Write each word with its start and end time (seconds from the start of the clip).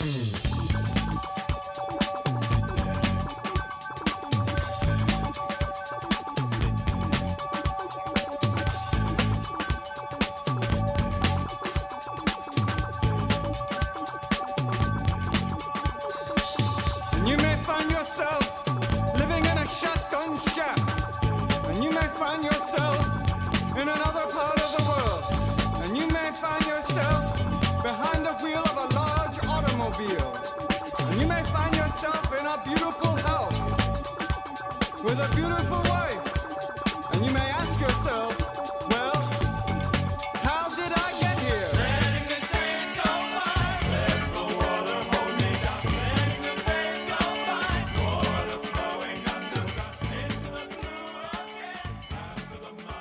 Mm-hmm. 0.00 0.29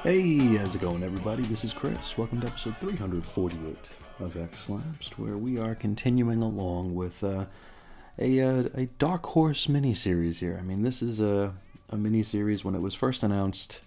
Hey, 0.03 0.55
how's 0.55 0.75
it 0.75 0.81
going, 0.81 1.03
everybody? 1.03 1.43
This 1.43 1.65
is 1.65 1.73
Chris. 1.73 2.17
Welcome 2.17 2.39
to 2.39 2.47
episode 2.47 2.77
348 2.77 3.77
of 4.21 4.37
X 4.37 4.69
Lapsed, 4.69 5.19
where 5.19 5.35
we 5.35 5.59
are 5.59 5.75
continuing 5.75 6.41
along 6.41 6.95
with 6.95 7.21
uh, 7.21 7.47
a 8.17 8.39
uh, 8.39 8.69
a 8.75 8.85
Dark 8.97 9.25
Horse 9.25 9.67
miniseries 9.67 10.39
here. 10.39 10.57
I 10.57 10.63
mean, 10.63 10.83
this 10.83 11.01
is 11.01 11.19
a 11.19 11.53
a 11.89 11.97
miniseries 11.97 12.63
when 12.63 12.75
it 12.75 12.81
was 12.81 12.95
first 12.95 13.23
announced. 13.23 13.81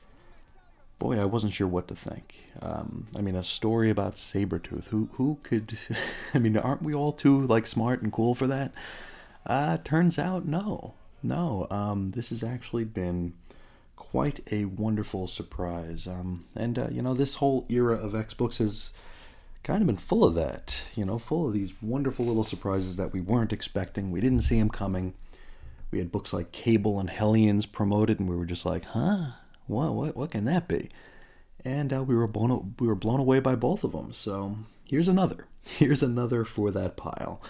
Boy, 0.99 1.19
I 1.19 1.25
wasn't 1.25 1.55
sure 1.55 1.67
what 1.67 1.89
to 1.89 1.97
think. 1.97 2.35
Um, 2.61 3.07
I 3.17 3.23
mean, 3.23 3.35
a 3.35 3.43
story 3.43 3.89
about 3.89 4.17
Sabretooth. 4.17 4.89
Who 4.89 5.09
who 5.15 5.39
could? 5.43 5.79
I 6.35 6.39
mean, 6.39 6.59
aren't 6.59 6.83
we 6.83 6.93
all 6.93 7.15
too 7.15 7.47
like 7.47 7.67
smart 7.67 8.03
and 8.03 8.13
cool 8.13 8.35
for 8.35 8.47
that? 8.49 8.73
Uh, 9.47 9.79
turns 9.83 10.19
out, 10.19 10.45
no, 10.45 10.93
no. 11.23 11.67
Um, 11.71 12.11
this 12.11 12.29
has 12.29 12.43
actually 12.45 12.85
been 12.85 13.33
quite 14.03 14.41
a 14.51 14.65
wonderful 14.65 15.29
surprise. 15.29 16.09
Um, 16.09 16.45
and 16.57 16.77
uh, 16.77 16.89
you 16.91 17.03
know, 17.03 17.15
this 17.15 17.37
whole 17.37 17.65
era 17.69 17.95
of 17.95 18.17
X 18.17 18.35
books 18.35 18.59
has 18.59 18.91
kind 19.63 19.81
of 19.81 19.87
been 19.87 19.97
full 19.97 20.25
of 20.25 20.35
that. 20.35 20.83
You 20.97 21.05
know, 21.05 21.19
full 21.19 21.47
of 21.47 21.55
these 21.55 21.73
wonderful 21.81 22.25
little 22.25 22.43
surprises 22.43 22.97
that 22.97 23.13
we 23.13 23.21
weren't 23.21 23.53
expecting. 23.53 24.11
We 24.11 24.21
didn't 24.21 24.41
see 24.41 24.59
them 24.59 24.71
coming. 24.71 25.15
We 25.93 25.99
had 25.99 26.11
books 26.11 26.33
like 26.33 26.51
Cable 26.51 26.99
and 26.99 27.09
Hellions 27.09 27.65
promoted, 27.65 28.19
and 28.19 28.29
we 28.29 28.35
were 28.35 28.45
just 28.45 28.67
like, 28.67 28.85
"Huh? 28.87 29.35
What? 29.67 29.95
What? 29.95 30.17
What 30.17 30.31
can 30.33 30.47
that 30.47 30.67
be?" 30.67 30.91
And 31.65 31.93
uh, 31.93 32.03
we 32.03 32.17
were 32.17 32.27
blown 32.27 32.75
we 32.81 32.89
were 32.89 32.97
blown 32.97 33.21
away 33.21 33.39
by 33.39 33.55
both 33.55 33.85
of 33.85 33.93
them. 33.93 34.13
So 34.13 34.57
here's 34.85 35.09
another. 35.09 35.47
Here's 35.65 36.03
another 36.03 36.45
for 36.45 36.73
that 36.73 36.97
pile. 36.97 37.41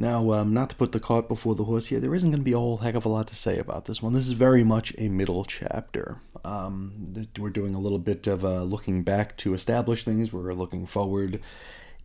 Now, 0.00 0.32
um, 0.32 0.54
not 0.54 0.70
to 0.70 0.76
put 0.76 0.92
the 0.92 0.98
cart 0.98 1.28
before 1.28 1.54
the 1.54 1.64
horse 1.64 1.88
here, 1.88 2.00
there 2.00 2.14
isn't 2.14 2.30
going 2.30 2.40
to 2.40 2.42
be 2.44 2.54
a 2.54 2.58
whole 2.58 2.78
heck 2.78 2.94
of 2.94 3.04
a 3.04 3.08
lot 3.10 3.26
to 3.26 3.34
say 3.34 3.58
about 3.58 3.84
this 3.84 4.00
one. 4.00 4.14
This 4.14 4.26
is 4.26 4.32
very 4.32 4.64
much 4.64 4.94
a 4.96 5.10
middle 5.10 5.44
chapter. 5.44 6.16
Um, 6.42 7.28
we're 7.38 7.50
doing 7.50 7.74
a 7.74 7.78
little 7.78 7.98
bit 7.98 8.26
of 8.26 8.42
uh, 8.42 8.62
looking 8.62 9.02
back 9.02 9.36
to 9.36 9.52
establish 9.52 10.06
things. 10.06 10.32
We're 10.32 10.54
looking 10.54 10.86
forward. 10.86 11.42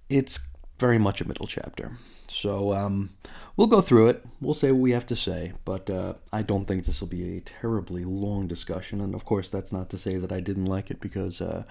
It's 0.10 0.42
very 0.78 0.98
much 0.98 1.22
a 1.22 1.26
middle 1.26 1.48
chapter. 1.48 1.94
So 2.28 2.74
um, 2.74 3.12
we'll 3.56 3.68
go 3.68 3.80
through 3.80 4.10
it. 4.10 4.26
We'll 4.42 4.56
say 4.56 4.74
what 4.74 4.82
we 4.82 4.92
have 4.92 5.06
to 5.06 5.16
say, 5.16 5.54
but 5.64 5.90
uh, 5.90 6.16
I 6.34 6.42
don't 6.42 6.66
think 6.66 6.84
this 6.84 7.00
will 7.00 7.08
be 7.08 7.38
a 7.38 7.40
terribly 7.40 8.04
long 8.04 8.46
discussion. 8.46 9.00
And 9.00 9.16
of 9.16 9.24
course, 9.24 9.48
that's 9.48 9.72
not 9.72 9.90
to 9.92 9.98
say 9.98 10.18
that 10.18 10.34
I 10.34 10.42
didn't 10.42 10.66
like 10.66 10.92
it 10.92 11.00
because 11.00 11.40
uh, 11.40 11.64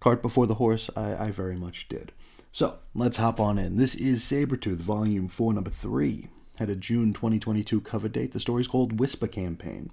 cart 0.00 0.20
before 0.20 0.48
the 0.48 0.54
horse, 0.54 0.90
I, 0.96 1.14
I 1.26 1.30
very 1.30 1.54
much 1.54 1.88
did. 1.88 2.10
So 2.52 2.78
let's 2.94 3.18
hop 3.18 3.38
on 3.38 3.58
in. 3.58 3.76
This 3.76 3.94
is 3.94 4.24
Sabretooth, 4.24 4.78
Volume 4.78 5.28
4, 5.28 5.52
Number 5.52 5.70
3. 5.70 6.26
Had 6.58 6.68
a 6.68 6.74
June 6.74 7.12
2022 7.12 7.80
cover 7.80 8.08
date. 8.08 8.32
The 8.32 8.40
story's 8.40 8.66
called 8.66 8.98
Whisper 8.98 9.28
Campaign. 9.28 9.92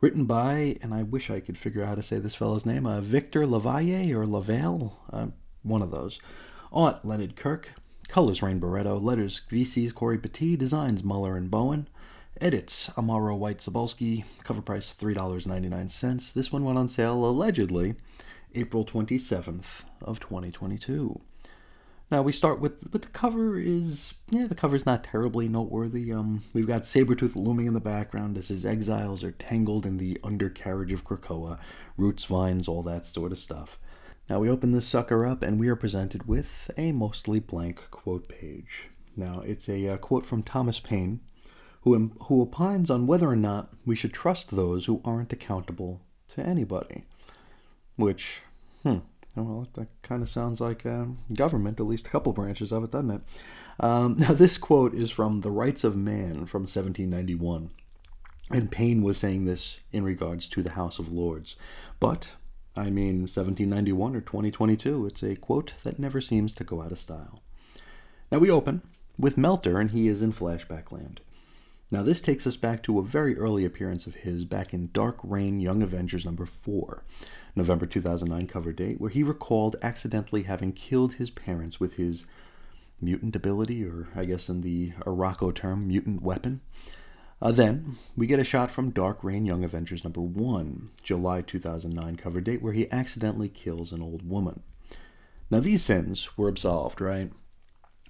Written 0.00 0.24
by, 0.24 0.78
and 0.80 0.94
I 0.94 1.02
wish 1.02 1.28
I 1.28 1.40
could 1.40 1.58
figure 1.58 1.82
out 1.82 1.88
how 1.88 1.94
to 1.96 2.02
say 2.02 2.18
this 2.18 2.34
fellow's 2.34 2.64
name, 2.64 2.86
uh, 2.86 3.02
Victor 3.02 3.46
Lavalle 3.46 4.14
or 4.14 4.26
Lavelle, 4.26 4.98
uh, 5.12 5.26
one 5.62 5.82
of 5.82 5.90
those. 5.90 6.18
Art, 6.72 7.04
Leonard 7.04 7.36
Kirk. 7.36 7.74
Colors, 8.08 8.40
Rain 8.40 8.58
Beredo. 8.58 9.00
Letters, 9.00 9.42
VC's 9.50 9.92
Cory 9.92 10.16
Petit. 10.16 10.56
Designs, 10.56 11.04
Muller 11.04 11.36
and 11.36 11.50
Bowen. 11.50 11.86
Edits, 12.40 12.88
Amaro 12.96 13.36
White 13.36 13.58
Zabolski. 13.58 14.24
Cover 14.42 14.62
price, 14.62 14.94
$3.99. 14.98 16.32
This 16.32 16.50
one 16.50 16.64
went 16.64 16.78
on 16.78 16.88
sale, 16.88 17.26
allegedly, 17.26 17.94
April 18.54 18.86
27th 18.86 19.82
of 20.00 20.18
2022. 20.18 21.20
Now 22.10 22.22
we 22.22 22.32
start 22.32 22.60
with 22.60 22.92
with 22.92 23.02
the 23.02 23.08
cover 23.08 23.56
is 23.56 24.14
yeah 24.30 24.48
the 24.48 24.54
cover's 24.56 24.84
not 24.84 25.04
terribly 25.04 25.48
noteworthy. 25.48 26.12
Um, 26.12 26.42
we've 26.52 26.66
got 26.66 26.82
Sabretooth 26.82 27.36
looming 27.36 27.66
in 27.66 27.74
the 27.74 27.80
background 27.80 28.36
as 28.36 28.48
his 28.48 28.66
exiles 28.66 29.22
are 29.22 29.30
tangled 29.32 29.86
in 29.86 29.98
the 29.98 30.18
undercarriage 30.24 30.92
of 30.92 31.04
Krakoa, 31.04 31.58
roots, 31.96 32.24
vines, 32.24 32.66
all 32.66 32.82
that 32.82 33.06
sort 33.06 33.30
of 33.30 33.38
stuff. 33.38 33.78
Now 34.28 34.40
we 34.40 34.50
open 34.50 34.72
this 34.72 34.86
sucker 34.86 35.24
up 35.24 35.42
and 35.44 35.60
we 35.60 35.68
are 35.68 35.76
presented 35.76 36.26
with 36.26 36.70
a 36.76 36.90
mostly 36.90 37.38
blank 37.38 37.88
quote 37.92 38.28
page. 38.28 38.88
Now 39.16 39.40
it's 39.40 39.68
a 39.68 39.90
uh, 39.90 39.96
quote 39.96 40.26
from 40.26 40.42
Thomas 40.42 40.80
Paine, 40.80 41.20
who 41.82 42.12
who 42.24 42.42
opines 42.42 42.90
on 42.90 43.06
whether 43.06 43.28
or 43.28 43.36
not 43.36 43.70
we 43.86 43.94
should 43.94 44.12
trust 44.12 44.50
those 44.50 44.86
who 44.86 45.00
aren't 45.04 45.32
accountable 45.32 46.00
to 46.28 46.42
anybody. 46.42 47.04
Which, 47.96 48.40
hmm, 48.82 48.98
well, 49.36 49.66
that 49.74 49.88
kind 50.02 50.22
of 50.22 50.28
sounds 50.28 50.60
like 50.60 50.84
uh, 50.84 51.04
government, 51.34 51.80
at 51.80 51.86
least 51.86 52.06
a 52.06 52.10
couple 52.10 52.32
branches 52.32 52.72
of 52.72 52.84
it, 52.84 52.90
doesn't 52.90 53.10
it? 53.10 53.20
Um, 53.78 54.16
now, 54.18 54.32
this 54.32 54.58
quote 54.58 54.94
is 54.94 55.10
from 55.10 55.40
The 55.40 55.50
Rights 55.50 55.84
of 55.84 55.96
Man 55.96 56.46
from 56.46 56.62
1791. 56.62 57.70
And 58.52 58.70
Paine 58.70 59.02
was 59.02 59.16
saying 59.16 59.44
this 59.44 59.78
in 59.92 60.02
regards 60.02 60.46
to 60.48 60.62
the 60.62 60.72
House 60.72 60.98
of 60.98 61.12
Lords. 61.12 61.56
But, 62.00 62.30
I 62.76 62.90
mean, 62.90 63.22
1791 63.22 64.16
or 64.16 64.20
2022, 64.20 65.06
it's 65.06 65.22
a 65.22 65.36
quote 65.36 65.74
that 65.84 66.00
never 66.00 66.20
seems 66.20 66.54
to 66.56 66.64
go 66.64 66.82
out 66.82 66.90
of 66.90 66.98
style. 66.98 67.42
Now, 68.32 68.38
we 68.38 68.50
open 68.50 68.82
with 69.16 69.38
Melter, 69.38 69.78
and 69.78 69.92
he 69.92 70.08
is 70.08 70.22
in 70.22 70.32
flashback 70.32 70.90
land. 70.90 71.20
Now, 71.92 72.02
this 72.02 72.20
takes 72.20 72.46
us 72.46 72.56
back 72.56 72.82
to 72.84 72.98
a 72.98 73.04
very 73.04 73.36
early 73.36 73.64
appearance 73.64 74.06
of 74.06 74.14
his 74.16 74.44
back 74.44 74.72
in 74.72 74.90
Dark 74.92 75.18
Reign 75.22 75.60
Young 75.60 75.82
Avengers 75.82 76.24
number 76.24 76.46
4. 76.46 77.04
November 77.54 77.86
2009 77.86 78.46
cover 78.46 78.72
date, 78.72 79.00
where 79.00 79.10
he 79.10 79.22
recalled 79.22 79.76
accidentally 79.82 80.44
having 80.44 80.72
killed 80.72 81.14
his 81.14 81.30
parents 81.30 81.80
with 81.80 81.94
his 81.94 82.26
mutant 83.00 83.34
ability, 83.34 83.84
or 83.84 84.08
I 84.14 84.24
guess 84.24 84.48
in 84.48 84.60
the 84.60 84.92
Arakko 85.06 85.54
term, 85.54 85.88
mutant 85.88 86.22
weapon. 86.22 86.60
Uh, 87.42 87.52
then 87.52 87.96
we 88.16 88.26
get 88.26 88.38
a 88.38 88.44
shot 88.44 88.70
from 88.70 88.90
Dark 88.90 89.24
Reign 89.24 89.46
Young 89.46 89.64
Avengers 89.64 90.04
number 90.04 90.20
1, 90.20 90.90
July 91.02 91.40
2009 91.40 92.16
cover 92.16 92.40
date, 92.40 92.62
where 92.62 92.74
he 92.74 92.90
accidentally 92.92 93.48
kills 93.48 93.92
an 93.92 94.02
old 94.02 94.28
woman. 94.28 94.62
Now, 95.50 95.60
these 95.60 95.82
sins 95.82 96.36
were 96.36 96.48
absolved, 96.48 97.00
right? 97.00 97.32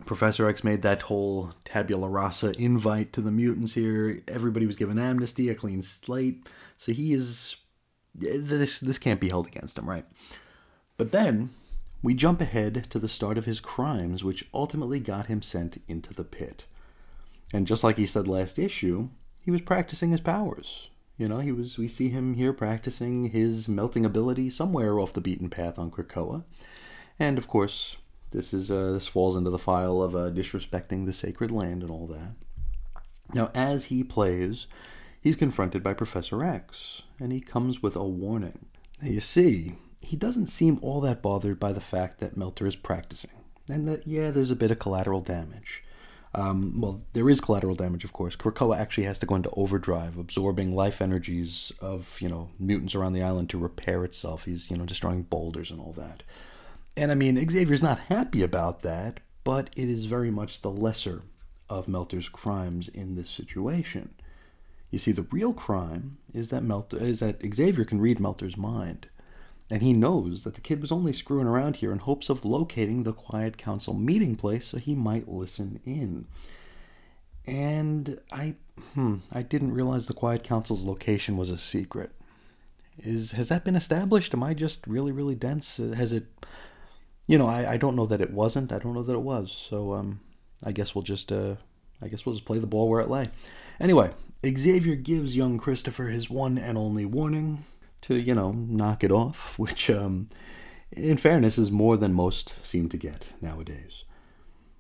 Professor 0.04 0.48
X 0.48 0.64
made 0.64 0.82
that 0.82 1.02
whole 1.02 1.52
tabula 1.64 2.08
rasa 2.08 2.52
invite 2.58 3.12
to 3.12 3.20
the 3.20 3.30
mutants 3.30 3.74
here. 3.74 4.22
Everybody 4.26 4.66
was 4.66 4.76
given 4.76 4.98
amnesty, 4.98 5.48
a 5.48 5.54
clean 5.54 5.82
slate. 5.82 6.46
So 6.76 6.92
he 6.92 7.12
is 7.12 7.56
this 8.14 8.80
this 8.80 8.98
can't 8.98 9.20
be 9.20 9.28
held 9.28 9.46
against 9.46 9.78
him, 9.78 9.88
right? 9.88 10.04
But 10.96 11.12
then 11.12 11.50
we 12.02 12.14
jump 12.14 12.40
ahead 12.40 12.86
to 12.90 12.98
the 12.98 13.08
start 13.08 13.38
of 13.38 13.44
his 13.44 13.60
crimes, 13.60 14.24
which 14.24 14.48
ultimately 14.52 15.00
got 15.00 15.26
him 15.26 15.42
sent 15.42 15.82
into 15.88 16.14
the 16.14 16.24
pit. 16.24 16.64
And 17.52 17.66
just 17.66 17.84
like 17.84 17.96
he 17.96 18.06
said 18.06 18.28
last 18.28 18.58
issue, 18.58 19.08
he 19.44 19.50
was 19.50 19.60
practicing 19.60 20.10
his 20.10 20.20
powers. 20.20 20.88
You 21.18 21.28
know, 21.28 21.40
he 21.40 21.52
was. 21.52 21.76
We 21.76 21.88
see 21.88 22.08
him 22.08 22.34
here 22.34 22.52
practicing 22.52 23.26
his 23.26 23.68
melting 23.68 24.06
ability 24.06 24.48
somewhere 24.50 24.98
off 24.98 25.12
the 25.12 25.20
beaten 25.20 25.50
path 25.50 25.78
on 25.78 25.90
Krakoa, 25.90 26.44
and 27.18 27.36
of 27.36 27.46
course, 27.46 27.96
this 28.30 28.54
is 28.54 28.70
uh, 28.70 28.92
this 28.92 29.06
falls 29.06 29.36
into 29.36 29.50
the 29.50 29.58
file 29.58 30.00
of 30.00 30.14
uh, 30.14 30.30
disrespecting 30.30 31.04
the 31.04 31.12
sacred 31.12 31.50
land 31.50 31.82
and 31.82 31.90
all 31.90 32.06
that. 32.06 32.32
Now, 33.34 33.50
as 33.54 33.86
he 33.86 34.02
plays, 34.02 34.66
he's 35.22 35.36
confronted 35.36 35.82
by 35.82 35.94
Professor 35.94 36.42
X, 36.44 37.02
and 37.18 37.32
he 37.32 37.40
comes 37.40 37.82
with 37.82 37.96
a 37.96 38.04
warning. 38.04 38.66
Now, 39.00 39.08
you 39.08 39.20
see, 39.20 39.74
he 40.00 40.16
doesn't 40.16 40.46
seem 40.46 40.78
all 40.82 41.00
that 41.02 41.22
bothered 41.22 41.58
by 41.60 41.72
the 41.72 41.80
fact 41.80 42.20
that 42.20 42.36
Melter 42.36 42.66
is 42.66 42.76
practicing, 42.76 43.30
and 43.68 43.88
that, 43.88 44.06
yeah, 44.06 44.30
there's 44.30 44.50
a 44.50 44.56
bit 44.56 44.70
of 44.70 44.78
collateral 44.78 45.20
damage. 45.20 45.82
Um, 46.32 46.80
well, 46.80 47.00
there 47.12 47.28
is 47.28 47.40
collateral 47.40 47.74
damage, 47.74 48.04
of 48.04 48.12
course. 48.12 48.36
Krakoa 48.36 48.78
actually 48.78 49.04
has 49.04 49.18
to 49.18 49.26
go 49.26 49.34
into 49.34 49.50
overdrive, 49.50 50.16
absorbing 50.16 50.74
life 50.74 51.02
energies 51.02 51.72
of, 51.80 52.16
you 52.20 52.28
know, 52.28 52.50
mutants 52.58 52.94
around 52.94 53.14
the 53.14 53.22
island 53.22 53.50
to 53.50 53.58
repair 53.58 54.04
itself. 54.04 54.44
He's, 54.44 54.70
you 54.70 54.76
know, 54.76 54.84
destroying 54.84 55.24
boulders 55.24 55.72
and 55.72 55.80
all 55.80 55.92
that. 55.94 56.22
And 56.96 57.10
I 57.10 57.16
mean, 57.16 57.36
Xavier's 57.50 57.82
not 57.82 57.98
happy 57.98 58.42
about 58.42 58.82
that, 58.82 59.20
but 59.42 59.70
it 59.76 59.88
is 59.88 60.04
very 60.04 60.30
much 60.30 60.62
the 60.62 60.70
lesser 60.70 61.22
of 61.68 61.88
Melter's 61.88 62.28
crimes 62.28 62.88
in 62.88 63.16
this 63.16 63.30
situation. 63.30 64.14
You 64.90 64.98
see, 64.98 65.12
the 65.12 65.26
real 65.30 65.54
crime 65.54 66.18
is 66.34 66.50
that 66.50 66.64
is 66.94 67.20
that 67.20 67.40
Xavier 67.54 67.84
can 67.84 68.00
read 68.00 68.18
Melter's 68.18 68.56
mind, 68.56 69.06
and 69.70 69.82
he 69.82 69.92
knows 69.92 70.42
that 70.42 70.54
the 70.54 70.60
kid 70.60 70.80
was 70.80 70.90
only 70.90 71.12
screwing 71.12 71.46
around 71.46 71.76
here 71.76 71.92
in 71.92 71.98
hopes 71.98 72.28
of 72.28 72.44
locating 72.44 73.04
the 73.04 73.12
Quiet 73.12 73.56
Council 73.56 73.94
meeting 73.94 74.34
place 74.34 74.66
so 74.66 74.78
he 74.78 74.94
might 74.96 75.28
listen 75.28 75.80
in. 75.84 76.26
And 77.46 78.20
I, 78.32 78.56
hmm, 78.94 79.16
I 79.32 79.42
didn't 79.42 79.72
realize 79.72 80.06
the 80.06 80.14
Quiet 80.14 80.42
Council's 80.42 80.84
location 80.84 81.36
was 81.36 81.50
a 81.50 81.58
secret. 81.58 82.10
Is 82.98 83.32
has 83.32 83.48
that 83.48 83.64
been 83.64 83.76
established? 83.76 84.34
Am 84.34 84.42
I 84.42 84.54
just 84.54 84.86
really, 84.86 85.12
really 85.12 85.36
dense? 85.36 85.76
Has 85.76 86.12
it? 86.12 86.26
You 87.28 87.38
know, 87.38 87.46
I, 87.46 87.72
I 87.72 87.76
don't 87.76 87.94
know 87.94 88.06
that 88.06 88.20
it 88.20 88.32
wasn't. 88.32 88.72
I 88.72 88.78
don't 88.80 88.92
know 88.92 89.04
that 89.04 89.14
it 89.14 89.22
was. 89.22 89.52
So 89.52 89.94
um, 89.94 90.20
I 90.64 90.72
guess 90.72 90.94
we'll 90.94 91.02
just 91.02 91.30
uh, 91.30 91.54
I 92.02 92.08
guess 92.08 92.26
we'll 92.26 92.34
just 92.34 92.44
play 92.44 92.58
the 92.58 92.66
ball 92.66 92.88
where 92.88 93.00
it 93.00 93.08
lay. 93.08 93.28
Anyway, 93.78 94.10
Xavier 94.44 94.96
gives 94.96 95.36
young 95.36 95.58
Christopher 95.58 96.08
his 96.08 96.30
one 96.30 96.56
and 96.56 96.78
only 96.78 97.04
warning 97.04 97.64
to, 98.02 98.14
you 98.14 98.34
know, 98.34 98.52
knock 98.52 99.04
it 99.04 99.12
off, 99.12 99.58
which, 99.58 99.90
um, 99.90 100.28
in 100.90 101.16
fairness, 101.16 101.58
is 101.58 101.70
more 101.70 101.96
than 101.96 102.14
most 102.14 102.54
seem 102.62 102.88
to 102.88 102.96
get 102.96 103.28
nowadays. 103.40 104.04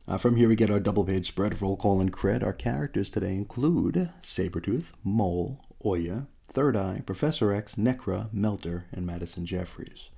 Uh, 0.08 0.16
from 0.16 0.36
here, 0.36 0.48
we 0.48 0.56
get 0.56 0.70
our 0.70 0.80
double 0.80 1.04
page 1.04 1.28
spread 1.28 1.52
of 1.52 1.62
roll 1.62 1.76
call 1.76 2.00
and 2.00 2.12
cred. 2.12 2.42
Our 2.42 2.54
characters 2.54 3.10
today 3.10 3.34
include 3.34 4.10
Sabretooth, 4.22 4.92
Mole, 5.04 5.60
Oya, 5.84 6.26
Third 6.48 6.76
Eye, 6.76 7.02
Professor 7.06 7.52
X, 7.52 7.76
Nekra, 7.76 8.32
Melter, 8.32 8.86
and 8.92 9.06
Madison 9.06 9.46
Jeffries. 9.46 10.08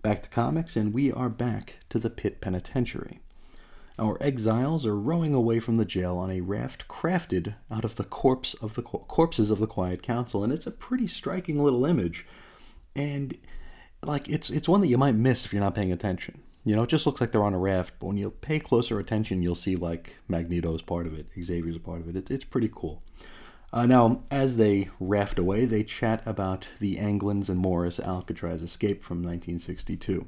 Back 0.00 0.24
to 0.24 0.28
comics, 0.28 0.76
and 0.76 0.92
we 0.92 1.12
are 1.12 1.28
back 1.28 1.76
to 1.90 2.00
the 2.00 2.10
Pit 2.10 2.40
Penitentiary. 2.40 3.20
Our 3.98 4.16
exiles 4.22 4.86
are 4.86 4.98
rowing 4.98 5.34
away 5.34 5.60
from 5.60 5.76
the 5.76 5.84
jail 5.84 6.16
on 6.16 6.30
a 6.30 6.40
raft 6.40 6.88
crafted 6.88 7.54
out 7.70 7.84
of 7.84 7.96
the 7.96 8.04
corpse 8.04 8.54
of 8.54 8.74
the 8.74 8.82
corpses 8.82 9.50
of 9.50 9.58
the 9.58 9.66
Quiet 9.66 10.02
Council, 10.02 10.42
and 10.42 10.52
it's 10.52 10.66
a 10.66 10.70
pretty 10.70 11.06
striking 11.06 11.62
little 11.62 11.84
image. 11.84 12.26
And 12.96 13.36
like 14.02 14.28
it's 14.28 14.50
it's 14.50 14.68
one 14.68 14.80
that 14.80 14.88
you 14.88 14.98
might 14.98 15.14
miss 15.14 15.44
if 15.44 15.52
you're 15.52 15.60
not 15.60 15.74
paying 15.74 15.92
attention. 15.92 16.40
You 16.64 16.76
know, 16.76 16.84
it 16.84 16.90
just 16.90 17.06
looks 17.06 17.20
like 17.20 17.32
they're 17.32 17.42
on 17.42 17.54
a 17.54 17.58
raft, 17.58 17.94
but 17.98 18.06
when 18.06 18.16
you 18.16 18.30
pay 18.30 18.60
closer 18.60 18.98
attention, 18.98 19.42
you'll 19.42 19.54
see 19.54 19.76
like 19.76 20.16
Magneto's 20.28 20.82
part 20.82 21.06
of 21.06 21.18
it, 21.18 21.26
Xavier's 21.40 21.76
a 21.76 21.80
part 21.80 22.00
of 22.00 22.08
it. 22.08 22.16
it 22.16 22.30
it's 22.30 22.44
pretty 22.44 22.70
cool. 22.72 23.02
Uh, 23.72 23.86
now, 23.86 24.22
as 24.30 24.56
they 24.56 24.90
raft 25.00 25.38
away, 25.38 25.64
they 25.64 25.82
chat 25.82 26.22
about 26.26 26.68
the 26.78 26.96
Anglins 26.96 27.48
and 27.48 27.58
Morris 27.58 27.98
Alcatraz 27.98 28.62
escape 28.62 29.02
from 29.02 29.18
1962. 29.18 30.26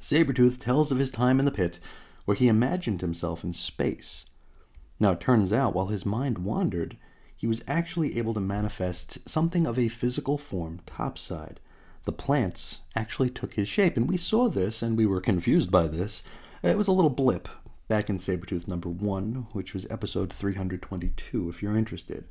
Sabretooth 0.00 0.58
tells 0.58 0.90
of 0.90 0.98
his 0.98 1.10
time 1.10 1.38
in 1.38 1.44
the 1.44 1.50
pit 1.50 1.78
where 2.30 2.36
he 2.36 2.46
imagined 2.46 3.00
himself 3.00 3.42
in 3.42 3.52
space. 3.52 4.24
Now, 5.00 5.10
it 5.10 5.20
turns 5.20 5.52
out, 5.52 5.74
while 5.74 5.88
his 5.88 6.06
mind 6.06 6.38
wandered, 6.38 6.96
he 7.34 7.48
was 7.48 7.64
actually 7.66 8.16
able 8.18 8.34
to 8.34 8.38
manifest 8.38 9.28
something 9.28 9.66
of 9.66 9.76
a 9.76 9.88
physical 9.88 10.38
form 10.38 10.78
topside. 10.86 11.58
The 12.04 12.12
plants 12.12 12.82
actually 12.94 13.30
took 13.30 13.54
his 13.54 13.68
shape, 13.68 13.96
and 13.96 14.08
we 14.08 14.16
saw 14.16 14.48
this 14.48 14.80
and 14.80 14.96
we 14.96 15.06
were 15.06 15.20
confused 15.20 15.72
by 15.72 15.88
this. 15.88 16.22
It 16.62 16.78
was 16.78 16.86
a 16.86 16.92
little 16.92 17.10
blip 17.10 17.48
back 17.88 18.08
in 18.08 18.18
Sabretooth 18.18 18.68
number 18.68 18.88
one, 18.88 19.48
which 19.50 19.74
was 19.74 19.90
episode 19.90 20.32
322, 20.32 21.48
if 21.48 21.60
you're 21.60 21.76
interested. 21.76 22.26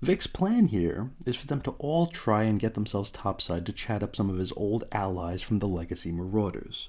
Vic's 0.00 0.26
plan 0.26 0.68
here 0.68 1.10
is 1.26 1.36
for 1.36 1.48
them 1.48 1.60
to 1.60 1.72
all 1.72 2.06
try 2.06 2.44
and 2.44 2.58
get 2.58 2.72
themselves 2.72 3.10
topside 3.10 3.66
to 3.66 3.74
chat 3.74 4.02
up 4.02 4.16
some 4.16 4.30
of 4.30 4.38
his 4.38 4.52
old 4.52 4.84
allies 4.90 5.42
from 5.42 5.58
the 5.58 5.68
Legacy 5.68 6.12
Marauders. 6.12 6.88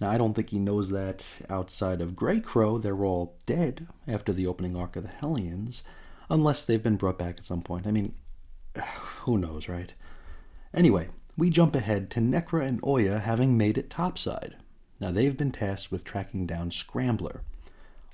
Now, 0.00 0.10
I 0.10 0.18
don't 0.18 0.34
think 0.34 0.50
he 0.50 0.60
knows 0.60 0.90
that 0.90 1.26
outside 1.50 2.00
of 2.00 2.12
Greycrow, 2.12 2.80
they're 2.80 3.04
all 3.04 3.36
dead 3.46 3.88
after 4.06 4.32
the 4.32 4.46
opening 4.46 4.76
arc 4.76 4.94
of 4.94 5.02
the 5.02 5.08
Hellions, 5.08 5.82
unless 6.30 6.64
they've 6.64 6.82
been 6.82 6.96
brought 6.96 7.18
back 7.18 7.38
at 7.38 7.44
some 7.44 7.62
point. 7.62 7.86
I 7.86 7.90
mean, 7.90 8.14
who 9.22 9.38
knows, 9.38 9.68
right? 9.68 9.92
Anyway, 10.72 11.08
we 11.36 11.50
jump 11.50 11.74
ahead 11.74 12.10
to 12.10 12.20
Nekra 12.20 12.66
and 12.66 12.80
Oya 12.84 13.18
having 13.18 13.56
made 13.56 13.76
it 13.76 13.90
topside. 13.90 14.56
Now, 15.00 15.10
they've 15.10 15.36
been 15.36 15.52
tasked 15.52 15.90
with 15.90 16.04
tracking 16.04 16.46
down 16.46 16.70
Scrambler. 16.70 17.42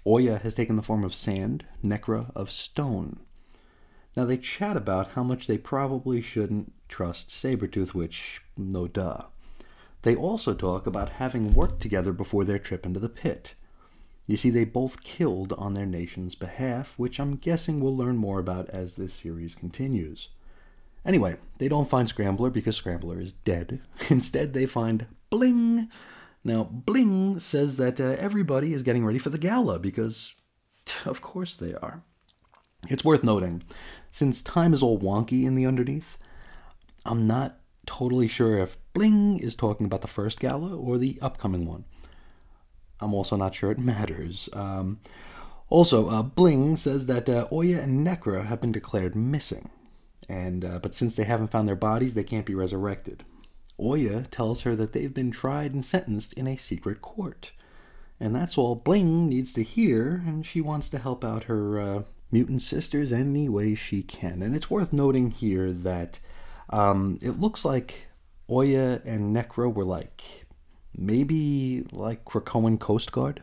Oya 0.07 0.39
has 0.39 0.55
taken 0.55 0.77
the 0.77 0.83
form 0.83 1.05
of 1.05 1.15
sand, 1.15 1.65
Nekra 1.83 2.31
of 2.35 2.51
stone. 2.51 3.21
Now, 4.17 4.25
they 4.25 4.37
chat 4.37 4.77
about 4.77 5.13
how 5.13 5.25
much 5.25 5.47
they 5.47 5.59
probably 5.59 6.21
shouldn't 6.21 6.73
trust 6.89 7.31
Sabretooth, 7.31 7.95
which, 7.95 8.43
no 8.57 8.87
duh. 8.87 9.25
They 10.05 10.15
also 10.15 10.53
talk 10.53 10.87
about 10.87 11.15
having 11.15 11.55
worked 11.55 11.81
together 11.81 12.13
before 12.13 12.45
their 12.45 12.59
trip 12.59 12.85
into 12.85 13.01
the 13.01 13.09
pit. 13.09 13.55
You 14.27 14.37
see, 14.37 14.51
they 14.51 14.65
both 14.65 15.03
killed 15.03 15.55
on 15.55 15.73
their 15.73 15.87
nation's 15.87 16.35
behalf, 16.35 16.99
which 16.99 17.19
I'm 17.19 17.37
guessing 17.37 17.81
we'll 17.81 17.97
learn 17.97 18.19
more 18.19 18.39
about 18.39 18.69
as 18.69 18.95
this 18.95 19.15
series 19.15 19.55
continues. 19.55 20.29
Anyway, 21.07 21.37
they 21.59 21.69
don't 21.69 21.89
find 21.89 22.07
Scrambler 22.07 22.51
because 22.51 22.77
Scrambler 22.77 23.19
is 23.19 23.33
dead. 23.33 23.81
Instead, 24.11 24.53
they 24.53 24.67
find 24.67 25.07
Bling. 25.31 25.89
Now, 26.45 26.65
Bling 26.65 27.41
says 27.41 27.79
that 27.79 27.99
uh, 27.99 28.17
everybody 28.19 28.75
is 28.75 28.83
getting 28.83 29.07
ready 29.07 29.19
for 29.19 29.31
the 29.31 29.39
gala 29.39 29.79
because, 29.79 30.35
of 31.07 31.23
course, 31.23 31.57
they 31.57 31.73
are. 31.75 32.03
It's 32.89 33.05
worth 33.05 33.25
noting, 33.25 33.63
since 34.13 34.43
time 34.43 34.75
is 34.75 34.83
all 34.83 34.99
wonky 34.99 35.45
in 35.45 35.55
the 35.55 35.65
underneath, 35.65 36.19
I'm 37.07 37.27
not 37.27 37.59
totally 37.87 38.29
sure 38.29 38.59
if 38.59 38.77
Bling 38.93 39.39
is 39.39 39.55
talking 39.57 39.87
about 39.87 40.03
the 40.03 40.09
first 40.09 40.41
gala 40.41 40.77
or 40.77 40.99
the 40.99 41.19
upcoming 41.21 41.67
one. 41.67 41.85
I'm 43.01 43.15
also 43.15 43.37
not 43.37 43.55
sure 43.55 43.71
it 43.71 43.79
matters. 43.79 44.49
Um, 44.53 45.01
also, 45.69 46.09
uh, 46.09 46.23
Bling 46.23 46.77
says 46.77 47.07
that 47.07 47.29
uh, 47.29 47.49
Oya 47.51 47.81
and 47.81 48.07
Nekra 48.07 48.47
have 48.47 48.61
been 48.61 48.73
declared 48.73 49.17
missing, 49.17 49.71
and 50.29 50.65
uh, 50.65 50.79
but 50.79 50.95
since 50.95 51.15
they 51.15 51.25
haven't 51.25 51.51
found 51.51 51.67
their 51.67 51.75
bodies, 51.75 52.15
they 52.15 52.25
can't 52.25 52.47
be 52.47 52.55
resurrected. 52.55 53.25
Oya 53.81 54.23
tells 54.31 54.63
her 54.63 54.77
that 54.77 54.93
they've 54.93 55.13
been 55.13 55.33
tried 55.33 55.75
and 55.75 55.85
sentenced 55.85 56.33
in 56.35 56.47
a 56.47 56.57
secret 56.57 57.01
court, 57.01 57.53
and 58.21 58.35
that's 58.35 58.57
all 58.57 58.75
Bling 58.77 59.29
needs 59.29 59.53
to 59.55 59.63
hear, 59.63 60.23
and 60.25 60.47
she 60.47 60.61
wants 60.61 60.89
to 60.91 60.99
help 60.99 61.25
out 61.25 61.45
her 61.45 61.81
uh, 61.81 62.03
mutant 62.31 62.63
sisters 62.63 63.13
any 63.13 63.49
way 63.49 63.75
she 63.75 64.03
can. 64.03 64.43
And 64.43 64.55
it's 64.55 64.71
worth 64.71 64.93
noting 64.93 65.31
here 65.31 65.73
that 65.73 66.21
um, 66.71 67.19
it 67.23 67.41
looks 67.41 67.65
like 67.65 68.09
Oya 68.51 69.01
and 69.05 69.35
Nekra 69.35 69.73
were 69.73 69.85
like 69.85 70.23
maybe 70.97 71.87
like 71.93 72.25
Krakoan 72.25 72.79
Coast 72.79 73.13
Guard. 73.13 73.43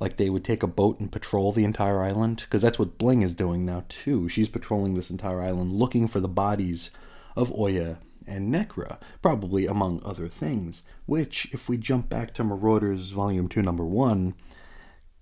Like 0.00 0.16
they 0.16 0.30
would 0.30 0.44
take 0.44 0.64
a 0.64 0.68
boat 0.68 0.98
and 0.98 1.12
patrol 1.12 1.52
the 1.52 1.64
entire 1.64 2.02
island, 2.02 2.38
because 2.38 2.62
that's 2.62 2.78
what 2.78 2.98
Bling 2.98 3.22
is 3.22 3.34
doing 3.34 3.64
now 3.64 3.84
too. 3.88 4.28
She's 4.28 4.48
patrolling 4.48 4.94
this 4.94 5.10
entire 5.10 5.40
island 5.40 5.72
looking 5.72 6.08
for 6.08 6.18
the 6.18 6.28
bodies 6.28 6.90
of 7.36 7.52
Oya 7.56 7.98
and 8.26 8.52
Nekra, 8.52 8.98
probably 9.20 9.66
among 9.66 10.02
other 10.04 10.28
things. 10.28 10.82
Which, 11.06 11.48
if 11.52 11.68
we 11.68 11.76
jump 11.76 12.08
back 12.08 12.34
to 12.34 12.44
Marauders 12.44 13.10
Volume 13.10 13.48
2, 13.48 13.62
Number 13.62 13.84
1, 13.84 14.34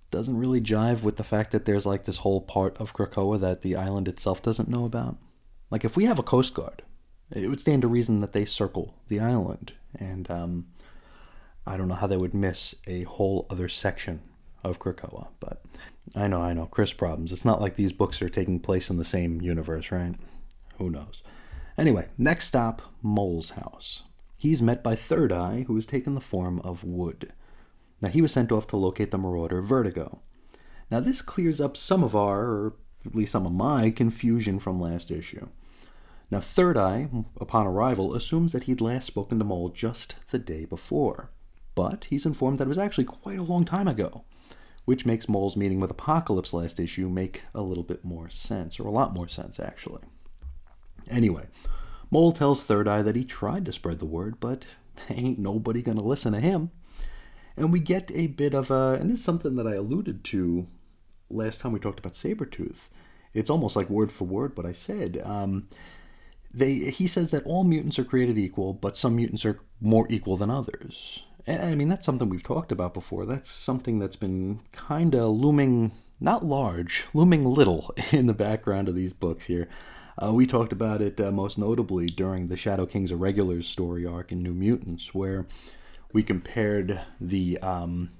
doesn't 0.09 0.37
really 0.37 0.61
jive 0.61 1.03
with 1.03 1.17
the 1.17 1.23
fact 1.23 1.51
that 1.51 1.65
there's 1.65 1.85
like 1.85 2.05
this 2.05 2.17
whole 2.17 2.41
part 2.41 2.75
of 2.77 2.93
Krakoa 2.93 3.39
that 3.39 3.61
the 3.61 3.75
island 3.75 4.07
itself 4.07 4.41
doesn't 4.41 4.69
know 4.69 4.85
about. 4.85 5.17
Like 5.69 5.85
if 5.85 5.95
we 5.95 6.05
have 6.05 6.19
a 6.19 6.23
Coast 6.23 6.53
Guard, 6.53 6.83
it 7.31 7.47
would 7.47 7.61
stand 7.61 7.81
to 7.83 7.87
reason 7.87 8.21
that 8.21 8.33
they 8.33 8.45
circle 8.45 8.95
the 9.07 9.19
island, 9.19 9.73
and 9.97 10.29
um, 10.29 10.67
I 11.65 11.77
don't 11.77 11.87
know 11.87 11.95
how 11.95 12.07
they 12.07 12.17
would 12.17 12.33
miss 12.33 12.75
a 12.87 13.03
whole 13.03 13.45
other 13.49 13.69
section 13.69 14.21
of 14.63 14.79
Krakoa. 14.79 15.27
But 15.39 15.63
I 16.15 16.27
know, 16.27 16.41
I 16.41 16.53
know, 16.53 16.65
Chris 16.65 16.93
problems. 16.93 17.31
It's 17.31 17.45
not 17.45 17.61
like 17.61 17.75
these 17.75 17.93
books 17.93 18.21
are 18.21 18.29
taking 18.29 18.59
place 18.59 18.89
in 18.89 18.97
the 18.97 19.05
same 19.05 19.41
universe, 19.41 19.91
right? 19.91 20.15
Who 20.77 20.89
knows? 20.89 21.21
Anyway, 21.77 22.07
next 22.17 22.47
stop, 22.47 22.81
Mole's 23.01 23.51
house. 23.51 24.03
He's 24.37 24.61
met 24.61 24.83
by 24.83 24.95
Third 24.95 25.31
Eye, 25.31 25.65
who 25.67 25.75
has 25.75 25.85
taken 25.85 26.15
the 26.15 26.21
form 26.21 26.59
of 26.61 26.83
Wood. 26.83 27.31
Now, 28.01 28.09
he 28.09 28.21
was 28.21 28.31
sent 28.31 28.51
off 28.51 28.67
to 28.67 28.77
locate 28.77 29.11
the 29.11 29.17
marauder 29.17 29.61
Vertigo. 29.61 30.19
Now, 30.89 30.99
this 30.99 31.21
clears 31.21 31.61
up 31.61 31.77
some 31.77 32.03
of 32.03 32.15
our, 32.15 32.41
or 32.41 32.73
at 33.05 33.15
least 33.15 33.31
some 33.31 33.45
of 33.45 33.51
my, 33.51 33.91
confusion 33.91 34.59
from 34.59 34.81
last 34.81 35.11
issue. 35.11 35.47
Now, 36.31 36.39
Third 36.39 36.77
Eye, 36.77 37.09
upon 37.41 37.67
arrival, 37.67 38.15
assumes 38.15 38.53
that 38.53 38.63
he'd 38.63 38.79
last 38.79 39.05
spoken 39.05 39.37
to 39.37 39.43
Mole 39.43 39.67
just 39.69 40.15
the 40.29 40.39
day 40.39 40.63
before. 40.63 41.29
But 41.75 42.05
he's 42.05 42.25
informed 42.25 42.57
that 42.57 42.65
it 42.65 42.69
was 42.69 42.77
actually 42.77 43.03
quite 43.03 43.37
a 43.37 43.43
long 43.43 43.65
time 43.65 43.87
ago, 43.87 44.23
which 44.85 45.05
makes 45.05 45.27
Mole's 45.27 45.57
meeting 45.57 45.81
with 45.81 45.91
Apocalypse 45.91 46.53
last 46.53 46.79
issue 46.79 47.09
make 47.09 47.43
a 47.53 47.61
little 47.61 47.83
bit 47.83 48.05
more 48.05 48.29
sense, 48.29 48.79
or 48.79 48.87
a 48.87 48.91
lot 48.91 49.13
more 49.13 49.27
sense, 49.27 49.59
actually. 49.59 50.03
Anyway, 51.09 51.47
Mole 52.09 52.31
tells 52.31 52.63
Third 52.63 52.87
Eye 52.87 53.01
that 53.01 53.17
he 53.17 53.25
tried 53.25 53.65
to 53.65 53.73
spread 53.73 53.99
the 53.99 54.05
word, 54.05 54.39
but 54.39 54.65
ain't 55.09 55.37
nobody 55.37 55.81
gonna 55.81 56.03
listen 56.03 56.31
to 56.31 56.39
him. 56.39 56.71
And 57.57 57.73
we 57.73 57.81
get 57.81 58.09
a 58.13 58.27
bit 58.27 58.53
of 58.53 58.71
a, 58.71 58.97
and 59.01 59.11
it's 59.11 59.23
something 59.23 59.55
that 59.55 59.67
I 59.67 59.75
alluded 59.75 60.23
to 60.25 60.67
last 61.29 61.59
time 61.59 61.73
we 61.73 61.79
talked 61.79 61.99
about 61.99 62.13
Sabretooth. 62.13 62.87
It's 63.33 63.49
almost 63.49 63.75
like 63.75 63.89
word 63.89 64.11
for 64.13 64.25
word 64.25 64.55
what 64.55 64.65
I 64.65 64.71
said. 64.71 65.21
Um, 65.23 65.67
they 66.53 66.73
he 66.73 67.07
says 67.07 67.31
that 67.31 67.45
all 67.45 67.63
mutants 67.63 67.99
are 67.99 68.03
created 68.03 68.37
equal, 68.37 68.73
but 68.73 68.97
some 68.97 69.15
mutants 69.15 69.45
are 69.45 69.59
more 69.79 70.07
equal 70.09 70.37
than 70.37 70.49
others. 70.49 71.23
I 71.47 71.73
mean, 71.73 71.89
that's 71.89 72.05
something 72.05 72.29
we've 72.29 72.43
talked 72.43 72.71
about 72.71 72.93
before. 72.93 73.25
That's 73.25 73.49
something 73.49 73.97
that's 73.97 74.15
been 74.15 74.61
kind 74.71 75.15
of 75.15 75.31
looming 75.31 75.91
not 76.21 76.45
large, 76.45 77.03
looming 77.13 77.45
little 77.45 77.93
in 78.11 78.27
the 78.27 78.33
background 78.33 78.87
of 78.87 78.95
these 78.95 79.11
books 79.11 79.45
here. 79.45 79.67
Uh, 80.21 80.31
we 80.33 80.45
talked 80.45 80.71
about 80.71 81.01
it 81.01 81.19
uh, 81.19 81.31
most 81.31 81.57
notably 81.57 82.05
during 82.05 82.47
the 82.47 82.57
Shadow 82.57 82.85
King's 82.85 83.11
Irregulars 83.11 83.67
story 83.67 84.05
arc 84.05 84.31
in 84.31 84.43
New 84.43 84.53
Mutants, 84.53 85.15
where 85.15 85.47
we 86.13 86.21
compared 86.21 87.01
the 87.19 87.57
um, 87.59 88.11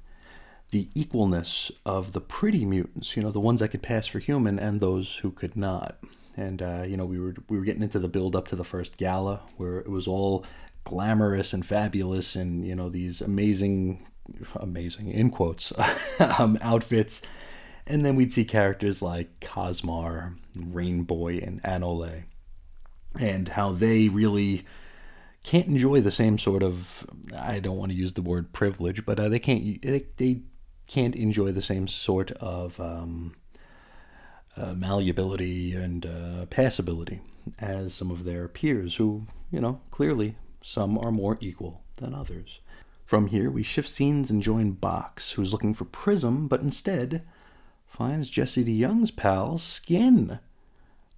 the 0.71 0.87
equalness 0.95 1.69
of 1.85 2.13
the 2.13 2.21
pretty 2.21 2.65
mutants, 2.65 3.15
you 3.15 3.21
know, 3.21 3.29
the 3.29 3.39
ones 3.39 3.59
that 3.59 3.69
could 3.69 3.83
pass 3.83 4.07
for 4.07 4.19
human, 4.19 4.57
and 4.57 4.79
those 4.79 5.17
who 5.17 5.29
could 5.29 5.55
not. 5.55 5.99
And 6.37 6.61
uh, 6.61 6.83
you 6.87 6.97
know, 6.97 7.05
we 7.05 7.19
were 7.19 7.35
we 7.49 7.57
were 7.57 7.65
getting 7.65 7.83
into 7.83 7.99
the 7.99 8.07
build 8.07 8.35
up 8.35 8.47
to 8.49 8.55
the 8.55 8.63
first 8.63 8.97
gala, 8.97 9.41
where 9.57 9.79
it 9.79 9.89
was 9.89 10.07
all 10.07 10.45
glamorous 10.83 11.53
and 11.53 11.65
fabulous, 11.65 12.35
and 12.35 12.65
you 12.65 12.75
know, 12.75 12.89
these 12.89 13.21
amazing, 13.21 14.07
amazing 14.55 15.11
in 15.11 15.29
quotes 15.29 15.73
um, 16.39 16.57
outfits. 16.61 17.21
And 17.87 18.05
then 18.05 18.15
we'd 18.15 18.31
see 18.31 18.45
characters 18.45 19.01
like 19.01 19.39
Cosmar, 19.41 20.37
Rainboy, 20.55 21.45
and 21.45 21.61
Anole, 21.63 22.23
and 23.19 23.47
how 23.49 23.71
they 23.71 24.07
really 24.07 24.65
can't 25.43 25.67
enjoy 25.67 26.01
the 26.01 26.11
same 26.11 26.37
sort 26.37 26.63
of 26.63 27.05
I 27.35 27.59
don't 27.59 27.77
want 27.77 27.91
to 27.91 27.97
use 27.97 28.13
the 28.13 28.21
word 28.21 28.53
privilege, 28.53 29.05
but 29.05 29.19
uh, 29.19 29.29
they 29.29 29.39
can't 29.39 29.81
they, 29.81 30.05
they 30.17 30.41
can't 30.87 31.15
enjoy 31.15 31.51
the 31.51 31.61
same 31.61 31.87
sort 31.87 32.31
of 32.33 32.79
um, 32.79 33.33
uh, 34.57 34.73
malleability 34.73 35.73
and 35.73 36.05
uh, 36.05 36.45
passability 36.47 37.19
as 37.59 37.93
some 37.93 38.11
of 38.11 38.23
their 38.23 38.47
peers, 38.47 38.95
who 38.95 39.25
you 39.51 39.59
know 39.59 39.81
clearly 39.91 40.35
some 40.61 40.97
are 40.97 41.11
more 41.11 41.37
equal 41.41 41.81
than 41.97 42.13
others. 42.13 42.59
From 43.05 43.27
here, 43.27 43.49
we 43.51 43.63
shift 43.63 43.89
scenes 43.89 44.31
and 44.31 44.41
join 44.41 44.71
Box, 44.71 45.33
who's 45.33 45.51
looking 45.51 45.73
for 45.73 45.85
Prism, 45.85 46.47
but 46.47 46.61
instead 46.61 47.23
finds 47.85 48.29
Jesse 48.29 48.63
DeYoung's 48.63 49.11
pal, 49.11 49.57
Skin. 49.57 50.39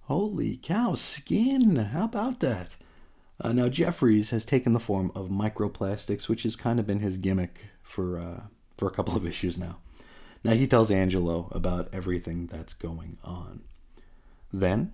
Holy 0.02 0.56
cow, 0.56 0.94
Skin! 0.94 1.76
How 1.76 2.04
about 2.04 2.40
that? 2.40 2.74
Uh, 3.40 3.52
now, 3.52 3.68
Jeffries 3.68 4.30
has 4.30 4.44
taken 4.44 4.72
the 4.72 4.80
form 4.80 5.12
of 5.14 5.28
microplastics, 5.28 6.28
which 6.28 6.42
has 6.42 6.56
kind 6.56 6.80
of 6.80 6.86
been 6.86 6.98
his 6.98 7.18
gimmick 7.18 7.66
for, 7.82 8.18
uh, 8.18 8.40
for 8.76 8.88
a 8.88 8.92
couple 8.92 9.16
of 9.16 9.26
issues 9.26 9.56
now. 9.56 9.76
Now, 10.44 10.52
he 10.52 10.66
tells 10.66 10.90
Angelo 10.90 11.48
about 11.52 11.88
everything 11.90 12.46
that's 12.46 12.74
going 12.74 13.16
on. 13.24 13.62
Then, 14.52 14.92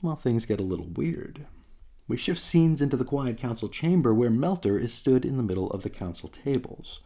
well, 0.00 0.14
things 0.14 0.46
get 0.46 0.60
a 0.60 0.64
little 0.64 0.86
weird. 0.86 1.46
We 2.06 2.16
shift 2.16 2.40
scenes 2.40 2.80
into 2.80 2.96
the 2.96 3.04
Quiet 3.04 3.36
Council 3.36 3.68
chamber 3.68 4.14
where 4.14 4.30
Melter 4.30 4.78
is 4.78 4.94
stood 4.94 5.24
in 5.24 5.36
the 5.36 5.42
middle 5.42 5.68
of 5.70 5.82
the 5.82 5.90
council 5.90 6.28
tables. 6.28 7.00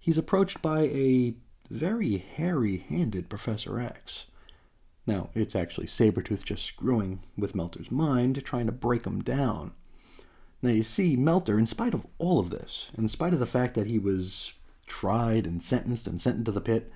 He's 0.00 0.16
approached 0.16 0.62
by 0.62 0.84
a 0.84 1.34
very 1.70 2.16
hairy 2.16 2.78
handed 2.78 3.28
Professor 3.28 3.78
X. 3.78 4.24
Now, 5.06 5.28
it's 5.34 5.54
actually 5.54 5.86
Sabretooth 5.86 6.44
just 6.44 6.64
screwing 6.64 7.20
with 7.36 7.54
Melter's 7.54 7.90
mind, 7.90 8.42
trying 8.44 8.64
to 8.66 8.72
break 8.72 9.04
him 9.04 9.22
down. 9.22 9.72
Now, 10.62 10.70
you 10.70 10.82
see, 10.82 11.16
Melter, 11.16 11.58
in 11.58 11.66
spite 11.66 11.92
of 11.92 12.06
all 12.16 12.38
of 12.38 12.48
this, 12.48 12.88
in 12.96 13.08
spite 13.08 13.34
of 13.34 13.40
the 13.40 13.46
fact 13.46 13.74
that 13.74 13.86
he 13.86 13.98
was 13.98 14.54
tried 14.86 15.46
and 15.46 15.62
sentenced 15.62 16.06
and 16.06 16.20
sent 16.20 16.38
into 16.38 16.52
the 16.52 16.60
pit, 16.60 16.92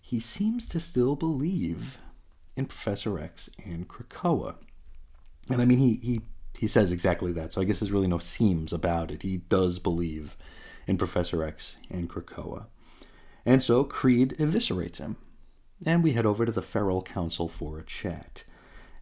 he 0.00 0.20
seems 0.20 0.68
to 0.68 0.80
still 0.80 1.16
believe 1.16 1.98
in 2.56 2.66
Professor 2.66 3.18
X 3.18 3.50
and 3.64 3.88
Krakoa. 3.88 4.56
And 5.50 5.60
I 5.60 5.64
mean, 5.64 5.78
he, 5.78 5.94
he, 5.94 6.20
he 6.56 6.66
says 6.66 6.92
exactly 6.92 7.32
that, 7.32 7.52
so 7.52 7.60
I 7.60 7.64
guess 7.64 7.80
there's 7.80 7.92
really 7.92 8.06
no 8.06 8.18
seems 8.18 8.72
about 8.72 9.10
it. 9.10 9.22
He 9.22 9.38
does 9.38 9.78
believe 9.78 10.36
in 10.86 10.98
Professor 10.98 11.42
X 11.42 11.76
and 11.90 12.08
Krakoa. 12.08 12.66
And 13.46 13.62
so 13.62 13.84
Creed 13.84 14.36
eviscerates 14.38 14.98
him. 14.98 15.16
And 15.84 16.02
we 16.02 16.12
head 16.12 16.26
over 16.26 16.46
to 16.46 16.52
the 16.52 16.62
Feral 16.62 17.02
Council 17.02 17.48
for 17.48 17.78
a 17.78 17.84
chat. 17.84 18.44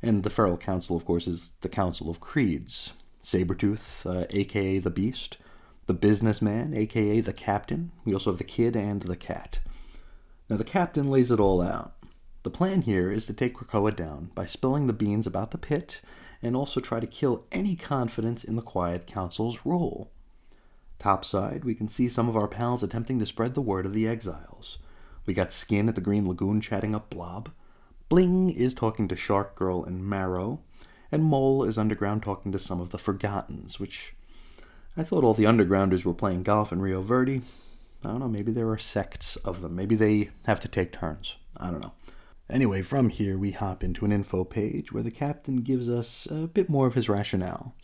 And 0.01 0.25
the 0.25 0.31
Feral 0.31 0.57
Council, 0.57 0.97
of 0.97 1.05
course, 1.05 1.29
is 1.29 1.53
the 1.61 1.69
Council 1.69 2.11
of 2.11 2.19
Creeds. 2.19 2.93
Sabretooth, 3.23 4.05
uh, 4.05 4.27
aka 4.31 4.79
the 4.79 4.91
Beast, 4.91 5.39
the 5.93 5.99
Businessman, 5.99 6.73
aka 6.73 7.21
the 7.21 7.35
Captain. 7.35 7.93
We 8.07 8.15
also 8.15 8.31
have 8.31 8.39
the 8.39 8.45
Kid 8.45 8.75
and 8.75 9.03
the 9.03 9.15
Cat. 9.15 9.61
Now, 10.49 10.57
the 10.57 10.65
Captain 10.65 11.11
lays 11.11 11.31
it 11.31 11.39
all 11.39 11.61
out. 11.61 11.93
The 12.45 12.51
plan 12.51 12.83
here 12.83 13.13
is 13.13 13.27
to 13.27 13.35
take 13.35 13.55
Krakoa 13.55 13.95
down 13.95 14.31
by 14.35 14.47
spilling 14.47 14.87
the 14.87 14.95
beans 14.95 15.27
about 15.27 15.51
the 15.51 15.59
pit 15.59 16.01
and 16.43 16.57
also 16.57 16.81
try 16.81 16.99
to 16.99 17.07
kill 17.07 17.45
any 17.53 17.77
confidence 17.77 18.43
in 18.43 18.57
the 18.57 18.63
Quiet 18.63 19.07
Council's 19.07 19.67
rule. 19.67 20.11
Topside, 20.99 21.63
we 21.63 21.75
can 21.75 21.89
see 21.89 22.09
some 22.09 22.27
of 22.27 22.39
our 22.39 22.49
pals 22.49 22.83
attempting 22.83 23.19
to 23.19 23.27
spread 23.27 23.53
the 23.53 23.61
word 23.61 23.85
of 23.85 23.93
the 23.93 24.09
exiles. 24.09 24.79
We 25.27 25.35
got 25.35 25.53
Skin 25.53 25.91
at 25.91 25.95
the 25.95 26.01
Green 26.01 26.27
Lagoon 26.27 26.63
chatting 26.63 26.95
up 26.95 27.11
Blob. 27.11 27.51
Bling 28.09 28.49
is 28.49 28.73
talking 28.73 29.09
to 29.09 29.17
Shark 29.17 29.57
Girl 29.57 29.85
and 29.85 30.09
Marrow. 30.09 30.63
And 31.13 31.23
Mole 31.23 31.65
is 31.65 31.77
underground 31.77 32.23
talking 32.23 32.51
to 32.53 32.59
some 32.59 32.81
of 32.81 32.93
the 32.93 32.99
Forgottens, 32.99 33.79
which 33.79 34.15
I 34.97 35.05
thought 35.05 35.25
all 35.25 35.35
the 35.35 35.45
undergrounders 35.45 36.05
were 36.05 36.13
playing 36.13 36.43
golf 36.43 36.71
in 36.71 36.83
Rio 36.83 37.01
Verde. 37.01 37.41
I 38.05 38.09
don't 38.09 38.21
know, 38.21 38.29
maybe 38.29 38.53
there 38.53 38.69
are 38.71 38.79
sects 38.79 39.37
of 39.37 39.63
them. 39.63 39.75
Maybe 39.75 39.95
they 39.95 40.31
have 40.47 40.61
to 40.61 40.69
take 40.69 40.93
turns. 40.93 41.37
I 41.57 41.71
don't 41.71 41.81
know. 41.81 41.93
Anyway, 42.51 42.83
from 42.83 43.09
here 43.09 43.39
we 43.39 43.53
hop 43.53 43.83
into 43.83 44.05
an 44.05 44.13
info 44.13 44.45
page 44.45 44.93
where 44.93 45.03
the 45.03 45.11
captain 45.11 45.57
gives 45.57 45.89
us 45.89 46.27
a 46.31 46.47
bit 46.47 46.69
more 46.69 46.87
of 46.87 46.95
his 46.95 47.09
rationale. 47.09 47.75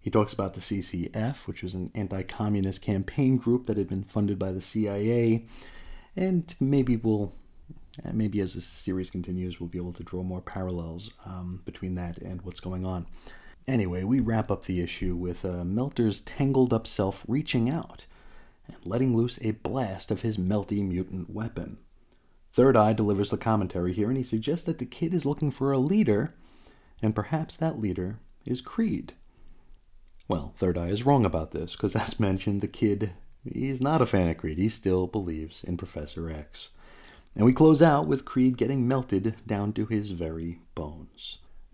He 0.00 0.10
talks 0.10 0.32
about 0.32 0.54
the 0.54 0.60
CCF, 0.60 1.46
which 1.46 1.62
was 1.62 1.74
an 1.74 1.90
anti 1.94 2.22
communist 2.22 2.80
campaign 2.80 3.36
group 3.36 3.66
that 3.66 3.76
had 3.76 3.88
been 3.88 4.04
funded 4.04 4.38
by 4.38 4.52
the 4.52 4.60
CIA. 4.62 5.44
And 6.16 6.54
maybe 6.60 6.96
we'll, 6.96 7.32
eh, 8.04 8.12
maybe 8.14 8.40
as 8.40 8.54
the 8.54 8.60
series 8.60 9.10
continues, 9.10 9.60
we'll 9.60 9.68
be 9.68 9.78
able 9.78 9.92
to 9.94 10.04
draw 10.04 10.22
more 10.22 10.40
parallels 10.40 11.10
um, 11.26 11.60
between 11.66 11.96
that 11.96 12.18
and 12.18 12.40
what's 12.42 12.60
going 12.60 12.86
on. 12.86 13.06
Anyway, 13.68 14.04
we 14.04 14.20
wrap 14.20 14.50
up 14.50 14.64
the 14.64 14.80
issue 14.80 15.16
with 15.16 15.44
uh, 15.44 15.64
Melter's 15.64 16.20
tangled 16.20 16.72
up 16.72 16.86
self 16.86 17.24
reaching 17.26 17.68
out 17.68 18.06
and 18.68 18.76
letting 18.84 19.16
loose 19.16 19.38
a 19.42 19.52
blast 19.52 20.10
of 20.10 20.22
his 20.22 20.36
melty 20.36 20.86
mutant 20.86 21.30
weapon. 21.30 21.78
Third 22.52 22.76
Eye 22.76 22.92
delivers 22.92 23.30
the 23.30 23.36
commentary 23.36 23.92
here, 23.92 24.08
and 24.08 24.16
he 24.16 24.22
suggests 24.22 24.64
that 24.66 24.78
the 24.78 24.86
kid 24.86 25.12
is 25.12 25.26
looking 25.26 25.50
for 25.50 25.72
a 25.72 25.78
leader, 25.78 26.32
and 27.02 27.14
perhaps 27.14 27.56
that 27.56 27.80
leader 27.80 28.18
is 28.46 28.60
Creed. 28.60 29.12
Well, 30.28 30.54
Third 30.56 30.78
Eye 30.78 30.88
is 30.88 31.04
wrong 31.04 31.24
about 31.24 31.50
this, 31.50 31.72
because 31.72 31.94
as 31.94 32.20
mentioned, 32.20 32.60
the 32.60 32.68
kid, 32.68 33.12
he's 33.44 33.80
not 33.80 34.00
a 34.00 34.06
fan 34.06 34.28
of 34.28 34.38
Creed. 34.38 34.58
He 34.58 34.68
still 34.68 35.06
believes 35.06 35.62
in 35.64 35.76
Professor 35.76 36.30
X. 36.30 36.70
And 37.34 37.44
we 37.44 37.52
close 37.52 37.82
out 37.82 38.06
with 38.06 38.24
Creed 38.24 38.56
getting 38.56 38.88
melted 38.88 39.36
down 39.46 39.72
to 39.74 39.86
his 39.86 40.10
very. 40.10 40.60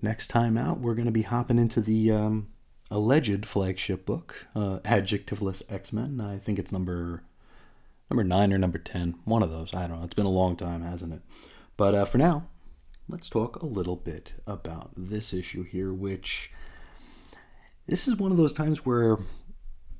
Next 0.04 0.26
time 0.26 0.58
out, 0.58 0.80
we're 0.80 0.96
going 0.96 1.06
to 1.06 1.12
be 1.12 1.22
hopping 1.22 1.60
into 1.60 1.80
the 1.80 2.10
um, 2.10 2.48
alleged 2.90 3.46
flagship 3.46 4.04
book, 4.04 4.34
uh, 4.52 4.80
Adjectiveless 4.80 5.62
X 5.68 5.92
Men. 5.92 6.20
I 6.20 6.38
think 6.38 6.58
it's 6.58 6.72
number 6.72 7.22
number 8.10 8.24
nine 8.24 8.52
or 8.52 8.58
number 8.58 8.78
ten, 8.78 9.14
one 9.24 9.44
of 9.44 9.50
those. 9.50 9.72
I 9.72 9.86
don't 9.86 10.00
know. 10.00 10.04
It's 10.04 10.14
been 10.14 10.26
a 10.26 10.30
long 10.30 10.56
time, 10.56 10.82
hasn't 10.82 11.12
it? 11.12 11.22
But 11.76 11.94
uh, 11.94 12.04
for 12.04 12.18
now, 12.18 12.48
let's 13.08 13.30
talk 13.30 13.62
a 13.62 13.66
little 13.66 13.94
bit 13.94 14.32
about 14.44 14.90
this 14.96 15.32
issue 15.32 15.62
here, 15.62 15.92
which 15.92 16.50
this 17.86 18.08
is 18.08 18.16
one 18.16 18.32
of 18.32 18.38
those 18.38 18.52
times 18.52 18.84
where 18.84 19.18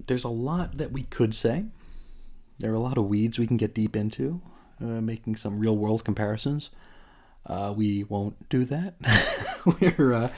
there's 0.09 0.25
a 0.25 0.29
lot 0.29 0.79
that 0.79 0.91
we 0.91 1.05
could 1.05 1.33
say. 1.33 1.67
There 2.59 2.73
are 2.73 2.75
a 2.77 2.81
lot 2.81 2.99
of 2.99 3.07
weeds 3.07 3.39
we 3.39 3.47
can 3.47 3.57
get 3.57 3.73
deep 3.73 3.95
into, 3.95 4.43
uh, 4.81 5.01
making 5.01 5.37
some 5.37 5.61
real 5.61 5.77
world 5.77 6.05
comparisons. 6.05 6.71
Uh, 7.47 7.73
we 7.77 8.05
won't 8.05 8.49
do 8.49 8.65
that. 8.65 8.95
we're 9.99 10.13
uh, 10.13 10.33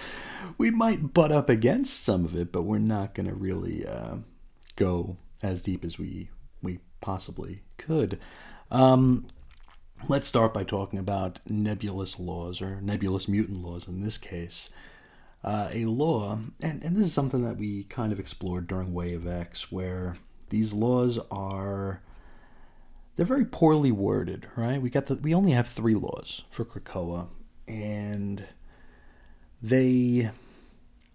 we 0.58 0.70
might 0.70 1.12
butt 1.14 1.32
up 1.32 1.48
against 1.48 2.02
some 2.02 2.24
of 2.24 2.34
it, 2.34 2.52
but 2.52 2.62
we're 2.62 2.78
not 2.78 3.14
going 3.14 3.28
to 3.28 3.34
really 3.34 3.86
uh, 3.86 4.16
go 4.76 5.16
as 5.42 5.62
deep 5.62 5.84
as 5.84 5.98
we 5.98 6.30
we 6.62 6.80
possibly 7.00 7.62
could. 7.76 8.18
Um, 8.70 9.26
let's 10.08 10.26
start 10.26 10.54
by 10.54 10.64
talking 10.64 10.98
about 10.98 11.40
nebulous 11.46 12.18
laws 12.18 12.62
or 12.62 12.80
nebulous 12.80 13.28
mutant 13.28 13.62
laws 13.62 13.86
in 13.86 14.02
this 14.02 14.18
case 14.18 14.70
uh, 15.44 15.68
a 15.72 15.84
law, 15.84 16.38
and, 16.60 16.82
and 16.82 16.96
this 16.96 17.04
is 17.04 17.12
something 17.12 17.44
that 17.44 17.58
we 17.58 17.84
kind 17.84 18.12
of 18.12 18.18
explored 18.18 18.66
during 18.66 18.94
Wave 18.94 19.26
X, 19.26 19.70
where 19.70 20.16
these 20.48 20.72
laws 20.72 21.18
are 21.30 22.00
they're 23.16 23.26
very 23.26 23.44
poorly 23.44 23.92
worded, 23.92 24.48
right? 24.56 24.80
We 24.80 24.90
got 24.90 25.06
the 25.06 25.16
we 25.16 25.34
only 25.34 25.52
have 25.52 25.68
three 25.68 25.94
laws 25.94 26.42
for 26.50 26.64
Krakoa, 26.64 27.28
and 27.68 28.44
they 29.62 30.30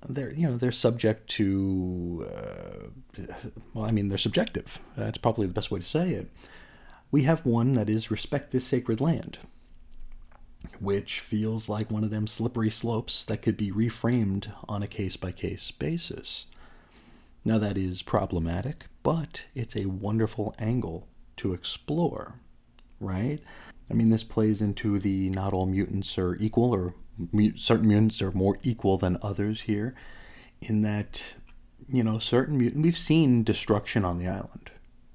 they're 0.08 0.32
you 0.32 0.48
know 0.48 0.56
they're 0.56 0.72
subject 0.72 1.30
to 1.32 2.28
uh, 2.34 3.24
well, 3.74 3.86
I 3.86 3.92
mean 3.92 4.10
they're 4.10 4.18
subjective. 4.18 4.80
That's 4.96 5.18
probably 5.18 5.48
the 5.48 5.54
best 5.54 5.72
way 5.72 5.80
to 5.80 5.86
say 5.86 6.12
it. 6.12 6.30
We 7.12 7.24
have 7.24 7.46
one 7.46 7.74
that 7.74 7.90
is 7.90 8.12
respect 8.12 8.52
this 8.52 8.66
sacred 8.66 9.02
land, 9.02 9.40
which 10.80 11.20
feels 11.20 11.68
like 11.68 11.92
one 11.92 12.04
of 12.04 12.12
them 12.12 12.28
slippery 12.28 12.70
slopes 12.70 13.26
that 13.26 13.42
could 13.42 13.58
be 13.58 13.72
reframed 13.72 14.52
on 14.68 14.84
a 14.84 14.88
case 14.88 15.18
by 15.18 15.32
case 15.32 15.72
basis. 15.72 16.46
Now, 17.44 17.58
that 17.58 17.78
is 17.78 18.02
problematic, 18.02 18.86
but 19.02 19.44
it's 19.56 19.76
a 19.76 19.86
wonderful 19.86 20.54
angle 20.60 21.08
to 21.40 21.54
explore, 21.54 22.36
right? 23.00 23.40
I 23.90 23.94
mean, 23.94 24.10
this 24.10 24.24
plays 24.24 24.62
into 24.62 25.00
the 25.00 25.30
not 25.32 25.54
all 25.54 25.66
mutants 25.66 26.18
are 26.18 26.36
equal, 26.36 26.74
or 26.74 26.94
certain 27.56 27.88
mutants 27.88 28.22
are 28.22 28.32
more 28.32 28.58
equal 28.64 28.98
than 28.98 29.18
others 29.22 29.62
here, 29.62 29.96
in 30.62 30.82
that, 30.84 31.36
you 31.88 32.04
know, 32.04 32.20
certain 32.20 32.58
mutant, 32.58 32.84
we've 32.84 32.98
seen 32.98 33.44
destruction 33.44 34.06
on 34.06 34.18
the 34.18 34.28
island, 34.28 34.72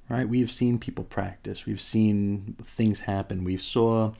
right? 0.08 0.28
We've 0.28 0.50
seen 0.50 0.78
people 0.78 1.04
practice, 1.04 1.66
we've 1.66 1.80
seen 1.80 2.56
things 2.64 3.00
happen. 3.00 3.44
We 3.44 3.56
saw, 3.56 4.14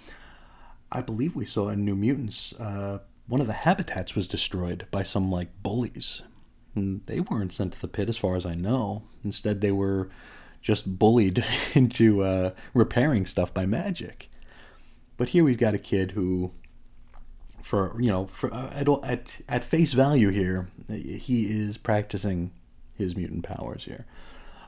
I 0.92 1.00
believe 1.00 1.34
we 1.34 1.46
saw 1.46 1.68
in 1.68 1.84
New 1.84 1.94
Mutants, 1.94 2.52
uh, 2.54 2.98
one 3.26 3.40
of 3.40 3.46
the 3.46 3.54
habitats 3.54 4.14
was 4.14 4.28
destroyed 4.28 4.86
by 4.90 5.02
some 5.02 5.30
like 5.30 5.62
bullies. 5.62 6.22
And 6.76 7.00
they 7.06 7.20
weren't 7.20 7.52
sent 7.52 7.72
to 7.72 7.80
the 7.80 7.88
pit, 7.88 8.08
as 8.08 8.16
far 8.16 8.34
as 8.36 8.44
I 8.44 8.54
know. 8.54 9.04
Instead, 9.24 9.60
they 9.60 9.70
were 9.72 10.10
just 10.64 10.98
bullied 10.98 11.44
into 11.74 12.22
uh, 12.22 12.50
repairing 12.72 13.26
stuff 13.26 13.54
by 13.54 13.66
magic. 13.66 14.28
But 15.16 15.28
here 15.28 15.44
we've 15.44 15.58
got 15.58 15.74
a 15.74 15.78
kid 15.78 16.12
who, 16.12 16.52
for 17.62 17.94
you 18.00 18.10
know, 18.10 18.26
for 18.32 18.52
uh, 18.52 18.70
at, 18.74 18.88
at 19.04 19.40
at 19.48 19.62
face 19.62 19.92
value 19.92 20.30
here, 20.30 20.70
he 20.88 21.44
is 21.44 21.78
practicing 21.78 22.50
his 22.96 23.14
mutant 23.14 23.44
powers 23.44 23.84
here. 23.84 24.06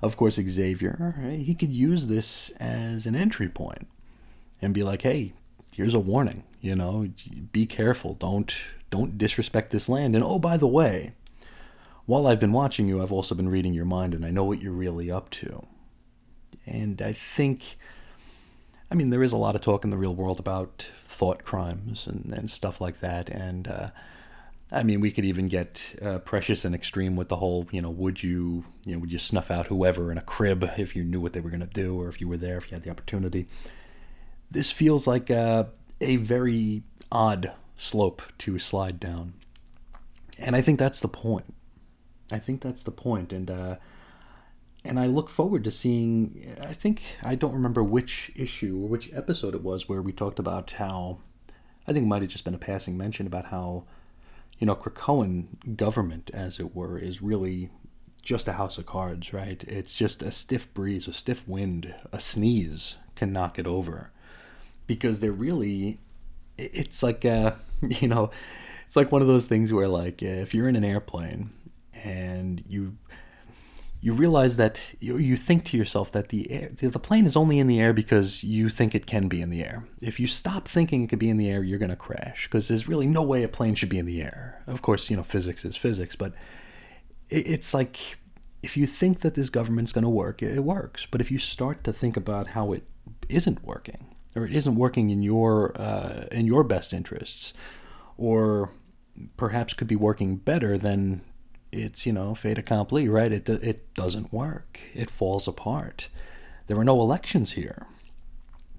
Of 0.03 0.17
course, 0.17 0.35
Xavier, 0.35 1.17
he 1.37 1.55
could 1.55 1.73
use 1.73 2.07
this 2.07 2.51
as 2.61 3.07
an 3.07 3.17
entry 3.17 3.49
point 3.49 3.89
and 4.63 4.73
be 4.73 4.85
like, 4.85 5.03
"Hey, 5.03 5.33
here's 5.73 5.95
a 5.95 5.99
warning. 5.99 6.45
You 6.61 6.77
know, 6.77 7.09
be 7.51 7.67
careful. 7.67 8.15
Don't 8.15 8.55
don't 8.91 9.19
disrespect 9.19 9.71
this 9.71 9.89
land. 9.89 10.15
And 10.15 10.23
oh, 10.23 10.39
by 10.39 10.57
the 10.57 10.69
way, 10.69 11.13
while 12.05 12.27
I've 12.27 12.39
been 12.39 12.53
watching 12.53 12.87
you, 12.87 13.03
I've 13.03 13.11
also 13.11 13.35
been 13.35 13.49
reading 13.49 13.75
your 13.75 13.85
mind, 13.85 14.15
and 14.15 14.25
I 14.25 14.31
know 14.31 14.45
what 14.45 14.63
you're 14.63 14.73
really 14.73 15.11
up 15.11 15.31
to. 15.31 15.67
And 16.67 17.01
I 17.01 17.13
think 17.13 17.77
I 18.91 18.95
mean, 18.95 19.11
there 19.11 19.23
is 19.23 19.33
a 19.33 19.37
lot 19.37 19.55
of 19.55 19.61
talk 19.61 19.85
in 19.85 19.91
the 19.91 19.97
real 19.97 20.15
world 20.15 20.39
about 20.39 20.89
thought 21.09 21.45
crimes 21.45 22.07
and, 22.07 22.33
and 22.33 22.51
stuff 22.51 22.81
like 22.81 23.01
that. 23.01 23.29
And 23.29 23.67
uh, 23.67 23.91
I 24.71 24.85
mean, 24.85 25.01
we 25.01 25.11
could 25.11 25.25
even 25.25 25.49
get 25.49 25.97
uh, 26.01 26.19
precious 26.21 26.65
and 26.65 26.75
extreme 26.75 27.17
with 27.17 27.29
the 27.29 27.37
whole, 27.37 27.67
you 27.73 27.83
know, 27.83 27.91
would 27.91 28.23
you, 28.23 28.65
you 28.85 28.95
know, 28.95 29.01
would 29.01 29.13
you 29.13 29.19
snuff 29.19 29.51
out 29.51 29.67
whoever 29.67 30.13
in 30.13 30.19
a 30.19 30.23
crib 30.23 30.63
if 30.79 30.95
you 30.95 31.03
knew 31.03 31.21
what 31.21 31.33
they 31.33 31.41
were 31.41 31.51
going 31.51 31.61
to 31.61 31.67
do 31.67 32.01
or 32.01 32.09
if 32.09 32.21
you 32.21 32.29
were 32.29 32.37
there, 32.37 32.59
if 32.59 32.71
you 32.71 32.75
had 32.75 32.85
the 32.85 32.91
opportunity? 32.91 33.49
This 34.51 34.71
feels 34.71 35.07
like 35.09 35.31
a, 35.31 35.71
a 36.01 36.17
very 36.17 36.85
odd 37.11 37.53
slope 37.77 38.23
to 38.39 38.59
slide 38.61 39.01
down. 39.01 39.35
And 40.39 40.55
I 40.55 40.61
think 40.61 40.79
that's 40.79 41.01
the 41.01 41.09
point. 41.09 41.55
I 42.31 42.39
think 42.39 42.61
that's 42.61 42.85
the 42.85 42.93
point. 42.93 43.33
And, 43.33 43.51
uh, 43.51 43.77
and 44.87 44.99
I 44.99 45.07
look 45.07 45.29
forward 45.29 45.65
to 45.65 45.71
seeing. 45.71 46.57
I 46.61 46.73
think 46.73 47.03
I 47.23 47.35
don't 47.35 47.53
remember 47.53 47.83
which 47.83 48.31
issue 48.35 48.79
or 48.83 48.89
which 48.89 49.13
episode 49.13 49.55
it 49.55 49.63
was 49.63 49.89
where 49.89 50.03
we 50.03 50.13
talked 50.13 50.39
about 50.39 50.71
how. 50.73 51.19
I 51.89 51.93
think 51.93 52.05
it 52.05 52.09
might 52.09 52.23
have 52.23 52.31
just 52.31 52.45
been 52.45 52.55
a 52.55 52.59
passing 52.59 52.97
mention 52.97 53.29
about 53.29 53.47
how, 53.47 53.85
you 54.59 54.67
know, 54.67 54.75
Krakoan 54.75 55.77
government, 55.77 56.31
as 56.35 56.59
it 56.59 56.75
were, 56.75 56.99
is 56.99 57.23
really 57.23 57.71
just 58.23 58.49
a 58.49 58.55
house 58.55 58.77
of 58.77 58.87
cards, 58.87 59.33
right? 59.33 59.63
It's 59.69 59.95
just 59.95 60.21
a 60.21 60.33
stiff 60.33 60.73
breeze, 60.75 61.07
a 61.07 61.13
stiff 61.13 61.47
wind, 61.47 61.95
a 62.11 62.19
sneeze 62.19 62.97
can 63.15 63.33
knock 63.33 63.57
it 63.59 63.67
over, 63.67 64.11
because 64.87 65.21
they're 65.21 65.33
really. 65.33 65.99
It's 66.59 67.03
like 67.03 67.25
uh, 67.25 67.53
a, 67.83 67.87
you 68.01 68.09
know, 68.09 68.31
it's 68.87 68.97
like 68.97 69.13
one 69.13 69.23
of 69.23 69.29
those 69.29 69.47
things 69.47 69.73
where 69.73 69.89
like 69.89 70.23
if 70.23 70.55
you're 70.55 70.69
in 70.69 70.77
an 70.77 70.85
airplane 70.85 71.51
and 71.95 72.63
you 72.69 72.97
you 74.07 74.13
realize 74.13 74.55
that 74.55 74.79
you, 75.01 75.17
you 75.17 75.35
think 75.35 75.65
to 75.65 75.77
yourself 75.77 76.13
that 76.13 76.29
the 76.29 76.49
air, 76.49 76.71
the 76.81 76.97
plane 77.01 77.27
is 77.27 77.35
only 77.35 77.59
in 77.59 77.67
the 77.67 77.81
air 77.81 77.93
because 77.93 78.45
you 78.45 78.69
think 78.69 78.95
it 78.95 79.05
can 79.05 79.27
be 79.27 79.43
in 79.43 79.51
the 79.51 79.65
air. 79.65 79.85
If 80.01 80.21
you 80.21 80.29
stop 80.29 80.69
thinking 80.69 81.03
it 81.03 81.09
could 81.09 81.19
be 81.19 81.29
in 81.29 81.39
the 81.39 81.51
air, 81.51 81.65
you're 81.65 81.81
going 81.81 81.91
to 81.91 81.97
crash 81.97 82.47
because 82.47 82.69
there's 82.69 82.87
really 82.87 83.09
no 83.09 83.23
way 83.23 83.43
a 83.43 83.49
plane 83.49 83.75
should 83.75 83.89
be 83.89 83.99
in 83.99 84.07
the 84.07 84.23
air. 84.23 84.63
Of 84.69 84.81
course, 84.81 85.11
you 85.11 85.17
know 85.17 85.25
physics 85.25 85.65
is 85.65 85.75
physics, 85.75 86.15
but 86.15 86.35
it, 87.31 87.49
it's 87.49 87.75
like 87.75 87.97
if 88.63 88.77
you 88.77 88.87
think 88.87 89.23
that 89.23 89.35
this 89.35 89.51
government's 89.51 89.91
going 89.91 90.05
to 90.05 90.09
work, 90.09 90.41
it, 90.41 90.55
it 90.55 90.63
works. 90.63 91.05
But 91.05 91.21
if 91.21 91.33
you 91.33 91.41
start 91.41 91.83
to 91.83 91.93
think 91.93 92.17
about 92.17 92.51
how 92.51 92.73
it 92.75 92.85
isn't 93.29 93.65
working, 93.65 94.15
or 94.37 94.47
it 94.47 94.55
isn't 94.55 94.77
working 94.77 95.11
in 95.11 95.25
your 95.25 95.73
uh, 95.75 96.27
in 96.31 96.47
your 96.47 96.63
best 96.63 96.93
interests, 96.93 97.55
or 98.17 98.71
perhaps 99.37 99.75
could 99.75 99.89
be 99.89 99.97
working 99.97 100.37
better, 100.37 100.79
then 100.79 101.23
it's 101.73 102.07
you 102.07 102.13
know 102.13 102.35
fait 102.35 102.59
accompli, 102.59 103.09
right? 103.09 103.33
It 103.33 103.49
it 103.49 103.93
doesn't 103.95 104.33
work. 104.33 104.81
It 104.95 105.11
falls 105.11 105.49
apart. 105.49 106.09
There 106.67 106.79
are 106.79 106.85
no 106.85 107.01
elections 107.01 107.53
here. 107.53 107.87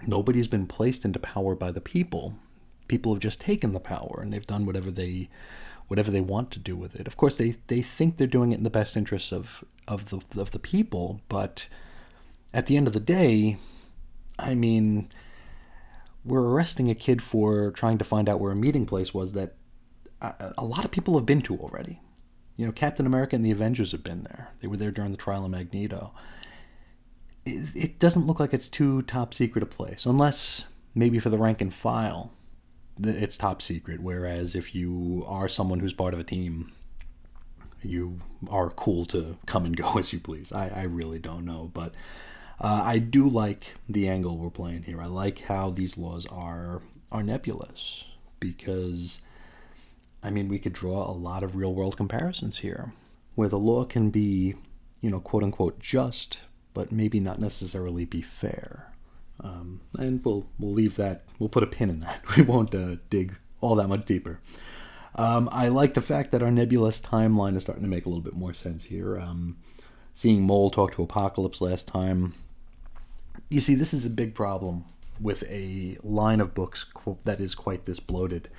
Nobody's 0.06 0.48
been 0.48 0.68
placed 0.68 1.06
into 1.06 1.20
power 1.20 1.56
by 1.56 1.72
the 1.72 1.82
people. 1.82 2.36
People 2.88 3.14
have 3.14 3.22
just 3.22 3.42
taken 3.42 3.74
the 3.74 3.80
power 3.80 4.20
and 4.22 4.32
they've 4.32 4.46
done 4.46 4.66
whatever 4.66 4.92
they 4.92 5.30
whatever 5.88 6.12
they 6.12 6.22
want 6.22 6.52
to 6.52 6.60
do 6.60 6.76
with 6.76 7.00
it. 7.00 7.08
Of 7.08 7.18
course, 7.18 7.38
they 7.38 7.56
they 7.68 7.82
think 7.82 8.18
they're 8.18 8.28
doing 8.28 8.52
it 8.52 8.58
in 8.58 8.64
the 8.64 8.70
best 8.70 8.98
interests 8.98 9.32
of 9.32 9.64
of 9.88 10.10
the 10.10 10.22
of 10.40 10.52
the 10.52 10.60
people, 10.60 11.22
but 11.30 11.68
at 12.54 12.66
the 12.66 12.78
end 12.78 12.88
of 12.88 12.94
the 12.94 13.00
day, 13.00 13.58
I 14.40 14.56
mean, 14.56 15.10
we're 16.26 16.42
arresting 16.42 16.90
a 16.90 16.96
kid 16.96 17.22
for 17.22 17.72
trying 17.72 17.98
to 17.98 18.06
find 18.06 18.28
out 18.28 18.40
where 18.40 18.52
a 18.52 18.56
meeting 18.56 18.86
place 18.86 19.14
was 19.14 19.34
that 19.34 19.56
a, 20.22 20.54
a 20.58 20.66
lot 20.66 20.86
of 20.86 20.92
people 20.92 21.18
have 21.18 21.26
been 21.26 21.42
to 21.44 21.56
already. 21.58 22.02
You 22.58 22.66
know, 22.66 22.72
Captain 22.72 23.06
America 23.06 23.36
and 23.36 23.46
the 23.46 23.52
Avengers 23.52 23.92
have 23.92 24.04
been 24.04 24.24
there. 24.24 24.50
They 24.60 24.68
were 24.68 24.78
there 24.78 24.92
during 24.92 25.12
the 25.12 25.18
trial 25.18 25.46
of 25.46 25.52
Magneto. 25.52 26.12
It, 27.46 27.70
it 27.76 28.00
doesn't 28.00 28.26
look 28.26 28.40
like 28.40 28.54
it's 28.54 28.68
too 28.68 29.04
top 29.04 29.34
secret 29.34 29.64
a 29.64 29.68
place, 29.68 30.06
unless 30.06 30.66
maybe 30.96 31.20
for 31.20 31.30
the 31.30 31.38
rank 31.38 31.62
and 31.62 31.74
file, 31.74 32.34
it's 33.00 33.38
top 33.38 33.62
secret. 33.62 34.02
Whereas 34.02 34.56
if 34.56 34.74
you 34.74 35.24
are 35.28 35.48
someone 35.48 35.80
who's 35.80 35.94
part 35.94 36.16
of 36.16 36.20
a 36.20 36.24
team, 36.24 36.72
you 37.84 38.20
are 38.50 38.72
cool 38.72 39.06
to 39.06 39.38
come 39.46 39.66
and 39.66 39.78
go 39.78 39.98
as 39.98 40.12
you 40.12 40.20
please. 40.20 40.52
I, 40.52 40.70
I 40.70 40.84
really 40.84 41.20
don't 41.20 41.46
know, 41.46 41.70
but 41.74 41.94
uh, 42.60 42.82
I 42.84 42.98
do 42.98 43.30
like 43.30 43.76
the 43.88 44.10
angle 44.10 44.38
we're 44.38 44.50
playing 44.50 44.84
here. 44.84 45.00
I 45.00 45.06
like 45.06 45.42
how 45.42 45.70
these 45.70 45.98
laws 45.98 46.26
are 46.26 46.82
are 47.12 47.24
nebulous 47.24 48.04
because 48.40 49.22
I 50.24 50.30
mean, 50.30 50.48
we 50.48 50.60
could 50.60 50.74
draw 50.74 51.10
a 51.10 51.14
lot 51.14 51.44
of 51.44 51.56
real 51.56 51.74
world 51.74 51.98
comparisons 51.98 52.60
here, 52.60 52.94
where 53.36 53.50
the 53.50 53.60
law 53.60 53.86
can 53.86 54.10
be, 54.10 54.56
you 55.02 55.10
know, 55.10 55.20
quote 55.20 55.44
unquote 55.44 55.80
just, 55.80 56.40
but 56.74 56.92
maybe 56.92 57.20
not 57.20 57.40
necessarily 57.40 58.06
be 58.06 58.22
fair. 58.22 58.92
Um, 59.40 59.82
and 59.98 60.24
we'll 60.26 60.48
we'll 60.60 60.74
leave 60.74 60.96
that. 60.96 61.24
We'll 61.40 61.50
put 61.50 61.64
a 61.64 61.68
pin 61.68 61.90
in 61.90 62.00
that. 62.02 62.24
We 62.38 62.44
won't 62.44 62.74
uh, 62.74 62.98
dig 63.10 63.36
all 63.62 63.76
that 63.76 63.88
much 63.88 64.06
deeper. 64.06 64.40
Um, 65.16 65.50
I 65.52 65.70
like 65.70 65.94
the 65.94 66.02
fact 66.02 66.32
that 66.32 66.44
our 66.44 66.52
nebulous 66.52 67.02
timeline 67.02 67.56
is 67.56 67.64
starting 67.64 67.84
to 67.84 67.90
make 67.90 68.06
a 68.06 68.10
little 68.10 68.24
bit 68.24 68.36
more 68.36 68.54
sense 68.54 68.86
here. 68.86 69.20
Um, 69.20 69.58
seeing 70.14 70.42
Mole 70.42 70.70
talk 70.70 70.96
to 70.96 71.04
Apocalypse 71.04 71.62
last 71.62 71.88
time. 71.88 72.34
You 73.50 73.62
see, 73.62 73.76
this 73.76 73.94
is 73.94 74.06
a 74.06 74.10
big 74.10 74.36
problem 74.36 74.86
with 75.20 75.44
a 75.50 75.98
line 76.04 76.42
of 76.42 76.54
books 76.54 76.86
that 77.24 77.40
is 77.40 77.56
quite 77.56 77.86
this 77.86 78.00
bloated. 78.00 78.50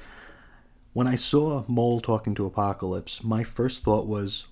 When 0.99 1.07
I 1.07 1.15
saw 1.15 1.63
Mole 1.69 2.01
talking 2.01 2.35
to 2.35 2.47
Apocalypse, 2.47 3.23
my 3.23 3.45
first 3.45 3.85
thought 3.85 4.09
was, 4.09 4.47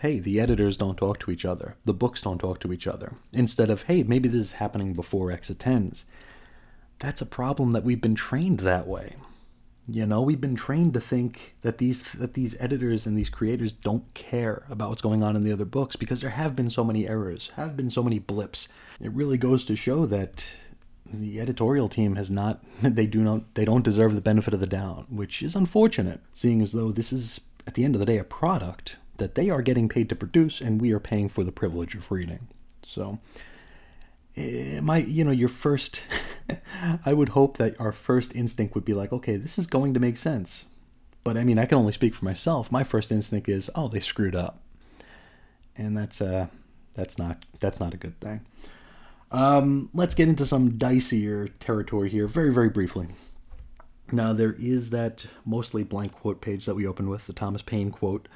hey, 0.00 0.18
the 0.18 0.40
editors 0.40 0.76
don't 0.76 0.98
talk 0.98 1.20
to 1.20 1.30
each 1.30 1.44
other. 1.44 1.76
The 1.84 1.94
books 1.94 2.22
don't 2.22 2.40
talk 2.40 2.58
to 2.62 2.72
each 2.72 2.88
other. 2.88 3.12
Instead 3.32 3.70
of, 3.70 3.82
hey, 3.82 4.02
maybe 4.02 4.28
this 4.28 4.40
is 4.40 4.52
happening 4.54 4.94
before 4.94 5.30
X 5.30 5.48
attends. 5.48 6.04
That's 6.98 7.20
a 7.20 7.24
problem 7.24 7.70
that 7.70 7.84
we've 7.84 8.00
been 8.00 8.16
trained 8.16 8.58
that 8.60 8.88
way. 8.88 9.14
You 9.86 10.06
know, 10.06 10.22
we've 10.22 10.40
been 10.40 10.56
trained 10.56 10.92
to 10.94 11.00
think 11.00 11.54
that 11.62 11.78
these 11.78 12.02
that 12.14 12.34
these 12.34 12.56
editors 12.58 13.06
and 13.06 13.16
these 13.16 13.30
creators 13.30 13.70
don't 13.70 14.12
care 14.12 14.66
about 14.68 14.88
what's 14.88 15.02
going 15.02 15.22
on 15.22 15.36
in 15.36 15.44
the 15.44 15.52
other 15.52 15.64
books 15.64 15.94
because 15.94 16.20
there 16.20 16.30
have 16.30 16.56
been 16.56 16.68
so 16.68 16.82
many 16.82 17.06
errors, 17.06 17.52
have 17.54 17.76
been 17.76 17.90
so 17.90 18.02
many 18.02 18.18
blips. 18.18 18.66
It 19.00 19.12
really 19.12 19.38
goes 19.38 19.64
to 19.66 19.76
show 19.76 20.04
that 20.06 20.56
the 21.12 21.40
editorial 21.40 21.88
team 21.88 22.16
has 22.16 22.30
not 22.30 22.62
they 22.82 23.06
do 23.06 23.22
not 23.22 23.54
they 23.54 23.64
don't 23.64 23.84
deserve 23.84 24.14
the 24.14 24.20
benefit 24.20 24.54
of 24.54 24.60
the 24.60 24.66
doubt 24.66 25.06
which 25.10 25.42
is 25.42 25.54
unfortunate 25.54 26.20
seeing 26.34 26.60
as 26.60 26.72
though 26.72 26.90
this 26.90 27.12
is 27.12 27.40
at 27.66 27.74
the 27.74 27.84
end 27.84 27.94
of 27.94 27.98
the 27.98 28.06
day 28.06 28.18
a 28.18 28.24
product 28.24 28.96
that 29.18 29.34
they 29.34 29.50
are 29.50 29.62
getting 29.62 29.88
paid 29.88 30.08
to 30.08 30.16
produce 30.16 30.60
and 30.60 30.80
we 30.80 30.92
are 30.92 31.00
paying 31.00 31.28
for 31.28 31.44
the 31.44 31.52
privilege 31.52 31.94
of 31.94 32.10
reading. 32.10 32.48
So 32.86 33.18
eh, 34.36 34.80
my 34.80 34.98
you 34.98 35.24
know 35.24 35.30
your 35.30 35.48
first 35.48 36.02
i 37.04 37.12
would 37.12 37.30
hope 37.30 37.56
that 37.56 37.78
our 37.80 37.92
first 37.92 38.34
instinct 38.34 38.74
would 38.74 38.84
be 38.84 38.94
like 38.94 39.12
okay 39.12 39.36
this 39.36 39.58
is 39.58 39.66
going 39.66 39.94
to 39.94 40.00
make 40.00 40.16
sense. 40.16 40.66
But 41.24 41.36
i 41.36 41.44
mean 41.44 41.58
i 41.58 41.66
can 41.66 41.78
only 41.78 41.92
speak 41.92 42.14
for 42.14 42.24
myself. 42.24 42.70
My 42.70 42.84
first 42.84 43.10
instinct 43.10 43.48
is 43.48 43.70
oh 43.74 43.88
they 43.88 44.00
screwed 44.00 44.36
up. 44.36 44.60
And 45.76 45.96
that's 45.96 46.20
uh 46.20 46.46
that's 46.94 47.18
not 47.18 47.44
that's 47.60 47.80
not 47.80 47.94
a 47.94 47.98
good 47.98 48.18
thing 48.20 48.46
um, 49.30 49.90
let's 49.92 50.14
get 50.14 50.28
into 50.28 50.46
some 50.46 50.72
dicier 50.72 51.50
territory 51.58 52.08
here, 52.08 52.26
very, 52.26 52.52
very 52.52 52.68
briefly. 52.68 53.08
Now, 54.12 54.32
there 54.32 54.54
is 54.58 54.90
that 54.90 55.26
mostly 55.44 55.82
blank 55.82 56.12
quote 56.12 56.40
page 56.40 56.66
that 56.66 56.76
we 56.76 56.86
opened 56.86 57.10
with, 57.10 57.26
the 57.26 57.32
Thomas 57.32 57.62
Paine 57.62 57.90
quote, 57.90 58.28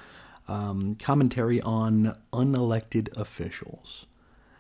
um, 0.49 0.97
commentary 0.97 1.61
on 1.61 2.17
unelected 2.33 3.17
officials, 3.17 4.07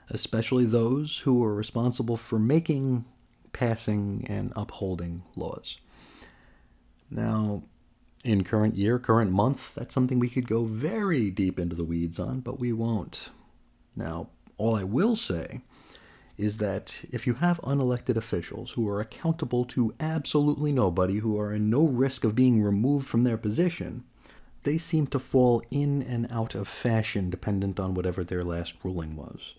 especially 0.09 0.64
those 0.64 1.19
who 1.19 1.43
are 1.43 1.55
responsible 1.55 2.16
for 2.16 2.38
making 2.38 3.05
passing 3.53 4.25
and 4.29 4.53
upholding 4.55 5.25
laws. 5.35 5.79
Now, 7.11 7.64
in 8.23 8.45
current 8.45 8.77
year, 8.77 9.01
current 9.01 9.33
month, 9.33 9.75
that's 9.75 9.93
something 9.93 10.21
we 10.21 10.29
could 10.29 10.47
go 10.47 10.64
very 10.64 11.31
deep 11.31 11.59
into 11.59 11.75
the 11.75 11.85
weeds 11.85 12.21
on, 12.21 12.40
but 12.40 12.61
we 12.61 12.73
won't. 12.73 13.31
Now, 13.97 14.29
all 14.59 14.77
I 14.77 14.85
will 14.85 15.16
say 15.16 15.62
is 16.40 16.57
that 16.57 17.05
if 17.12 17.26
you 17.26 17.35
have 17.35 17.61
unelected 17.61 18.16
officials 18.16 18.70
who 18.72 18.88
are 18.88 19.00
accountable 19.00 19.64
to 19.66 19.94
absolutely 20.00 20.72
nobody, 20.72 21.18
who 21.18 21.38
are 21.38 21.53
in 21.53 21.68
no 21.68 21.85
risk 21.85 22.24
of 22.24 22.35
being 22.35 22.62
removed 22.62 23.07
from 23.07 23.24
their 23.24 23.37
position, 23.37 24.05
they 24.62 24.79
seem 24.79 25.07
to 25.09 25.18
fall 25.18 25.62
in 25.70 26.03
and 26.03 26.26
out 26.33 26.55
of 26.55 26.66
fashion 26.66 27.29
dependent 27.29 27.79
on 27.79 27.94
whatever 27.94 28.24
their 28.24 28.42
last 28.42 28.74
ruling 28.83 29.16
was. 29.16 29.55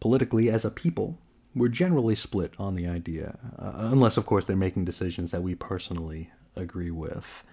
Politically, 0.00 0.50
as 0.50 0.64
a 0.64 0.70
people, 0.70 1.16
we're 1.54 1.68
generally 1.68 2.16
split 2.16 2.52
on 2.58 2.74
the 2.74 2.88
idea, 2.88 3.38
uh, 3.56 3.72
unless, 3.76 4.16
of 4.16 4.26
course, 4.26 4.44
they're 4.44 4.56
making 4.56 4.84
decisions 4.84 5.30
that 5.30 5.42
we 5.42 5.54
personally 5.54 6.30
agree 6.56 6.90
with. 6.90 7.44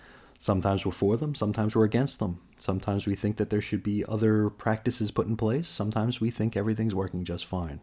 Sometimes 0.42 0.84
we're 0.84 0.92
for 0.92 1.18
them, 1.18 1.36
sometimes 1.36 1.76
we're 1.76 1.84
against 1.84 2.18
them. 2.18 2.42
Sometimes 2.56 3.06
we 3.06 3.14
think 3.14 3.38
that 3.38 3.52
there 3.52 3.62
should 3.62 3.84
be 3.84 4.04
other 4.08 4.50
practices 4.50 5.12
put 5.12 5.28
in 5.28 5.38
place, 5.38 5.68
sometimes 5.68 6.20
we 6.20 6.32
think 6.32 6.58
everything's 6.58 6.96
working 6.96 7.24
just 7.24 7.46
fine. 7.46 7.80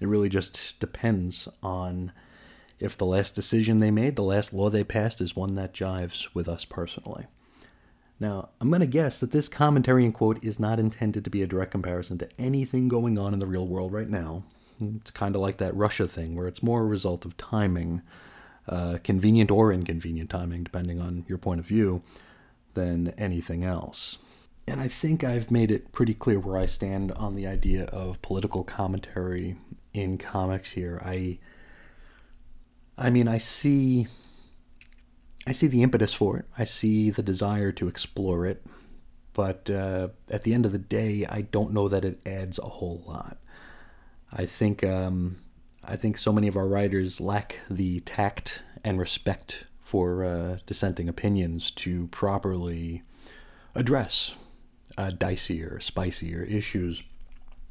It 0.00 0.08
really 0.08 0.28
just 0.28 0.80
depends 0.80 1.46
on 1.62 2.10
if 2.80 2.98
the 2.98 3.06
last 3.06 3.36
decision 3.36 3.78
they 3.78 3.92
made, 3.92 4.16
the 4.16 4.24
last 4.24 4.52
law 4.52 4.68
they 4.68 4.82
passed, 4.82 5.20
is 5.20 5.36
one 5.36 5.54
that 5.54 5.72
jives 5.74 6.26
with 6.34 6.48
us 6.48 6.64
personally. 6.64 7.26
Now, 8.18 8.48
I'm 8.60 8.68
going 8.68 8.80
to 8.80 8.86
guess 8.88 9.20
that 9.20 9.30
this 9.30 9.48
commentary 9.48 10.04
and 10.04 10.12
quote 10.12 10.42
is 10.42 10.58
not 10.58 10.80
intended 10.80 11.22
to 11.22 11.30
be 11.30 11.42
a 11.42 11.46
direct 11.46 11.70
comparison 11.70 12.18
to 12.18 12.28
anything 12.36 12.88
going 12.88 13.16
on 13.16 13.32
in 13.32 13.38
the 13.38 13.46
real 13.46 13.68
world 13.68 13.92
right 13.92 14.08
now. 14.08 14.42
It's 14.80 15.12
kind 15.12 15.36
of 15.36 15.40
like 15.40 15.58
that 15.58 15.76
Russia 15.76 16.08
thing, 16.08 16.34
where 16.34 16.48
it's 16.48 16.64
more 16.64 16.80
a 16.80 16.84
result 16.84 17.24
of 17.24 17.36
timing 17.36 18.02
uh, 18.68 18.98
convenient 19.02 19.50
or 19.50 19.72
inconvenient 19.72 20.30
timing, 20.30 20.64
depending 20.64 21.00
on 21.00 21.24
your 21.28 21.38
point 21.38 21.60
of 21.60 21.66
view, 21.66 22.02
than 22.74 23.08
anything 23.18 23.64
else. 23.64 24.18
And 24.66 24.80
I 24.80 24.88
think 24.88 25.24
I've 25.24 25.50
made 25.50 25.70
it 25.70 25.92
pretty 25.92 26.14
clear 26.14 26.38
where 26.38 26.56
I 26.56 26.66
stand 26.66 27.12
on 27.12 27.34
the 27.34 27.46
idea 27.46 27.84
of 27.86 28.22
political 28.22 28.62
commentary 28.62 29.56
in 29.92 30.18
comics 30.18 30.72
here. 30.72 31.00
I 31.04 31.38
I 32.96 33.10
mean, 33.10 33.26
I 33.26 33.38
see 33.38 34.06
I 35.46 35.52
see 35.52 35.66
the 35.66 35.82
impetus 35.82 36.14
for 36.14 36.38
it. 36.38 36.44
I 36.56 36.64
see 36.64 37.10
the 37.10 37.22
desire 37.22 37.72
to 37.72 37.88
explore 37.88 38.46
it, 38.46 38.64
but 39.34 39.68
uh, 39.68 40.08
at 40.30 40.44
the 40.44 40.54
end 40.54 40.66
of 40.66 40.72
the 40.72 40.78
day, 40.78 41.26
I 41.28 41.40
don't 41.40 41.72
know 41.72 41.88
that 41.88 42.04
it 42.04 42.20
adds 42.24 42.60
a 42.60 42.68
whole 42.68 43.02
lot. 43.06 43.38
I 44.32 44.46
think 44.46 44.84
um, 44.84 45.38
I 45.84 45.96
think 45.96 46.16
so 46.16 46.32
many 46.32 46.46
of 46.48 46.56
our 46.56 46.66
writers 46.66 47.20
lack 47.20 47.60
the 47.68 48.00
tact 48.00 48.62
and 48.84 48.98
respect 48.98 49.64
for 49.82 50.24
uh, 50.24 50.58
dissenting 50.64 51.08
opinions 51.08 51.70
to 51.72 52.06
properly 52.08 53.02
address 53.74 54.36
uh, 54.96 55.10
dicier, 55.10 55.82
spicier 55.82 56.48
issues 56.48 57.02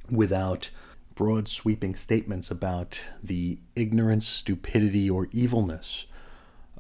without 0.10 0.72
broad 1.16 1.48
sweeping 1.48 1.96
statements 1.96 2.52
about 2.52 3.02
the 3.24 3.60
ignorance, 3.76 4.28
stupidity, 4.28 5.10
or 5.10 5.28
evilness 5.32 6.06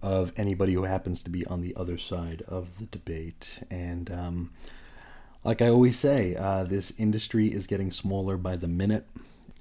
of 0.01 0.33
anybody 0.35 0.73
who 0.73 0.83
happens 0.83 1.23
to 1.23 1.29
be 1.29 1.45
on 1.45 1.61
the 1.61 1.75
other 1.75 1.97
side 1.97 2.43
of 2.47 2.67
the 2.79 2.85
debate. 2.87 3.63
And 3.69 4.11
um, 4.11 4.51
like 5.43 5.61
I 5.61 5.69
always 5.69 5.97
say, 5.97 6.35
uh, 6.35 6.63
this 6.63 6.91
industry 6.97 7.47
is 7.47 7.67
getting 7.67 7.91
smaller 7.91 8.37
by 8.37 8.55
the 8.55 8.67
minute. 8.67 9.07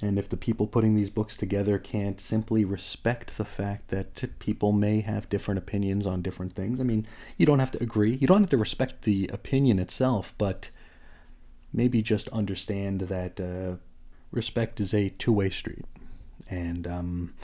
And 0.03 0.19
if 0.19 0.29
the 0.29 0.37
people 0.37 0.67
putting 0.67 0.97
these 0.97 1.11
books 1.11 1.37
together 1.37 1.79
can't 1.79 2.21
simply 2.21 2.65
respect 2.65 3.37
the 3.37 3.45
fact 3.45 3.89
that 3.89 4.25
people 4.39 4.73
may 4.73 5.01
have 5.01 5.29
different 5.29 5.59
opinions 5.59 6.07
on 6.07 6.23
different 6.23 6.55
things, 6.55 6.81
I 6.81 6.85
mean, 6.85 7.07
you 7.37 7.45
don't 7.45 7.59
have 7.59 7.73
to 7.73 7.83
agree. 7.83 8.15
You 8.15 8.27
don't 8.27 8.41
have 8.41 8.51
to 8.51 8.57
respect 8.57 9.03
the 9.03 9.29
opinion 9.33 9.79
itself, 9.79 10.35
but 10.39 10.71
maybe 11.73 12.03
just 12.03 12.29
understand 12.31 13.03
that 13.03 13.41
uh, 13.41 13.77
respect 14.33 14.81
is 14.81 14.95
a 14.95 15.11
two 15.11 15.33
way 15.33 15.51
street. 15.51 15.85
And 16.49 16.87
um, 16.87 17.35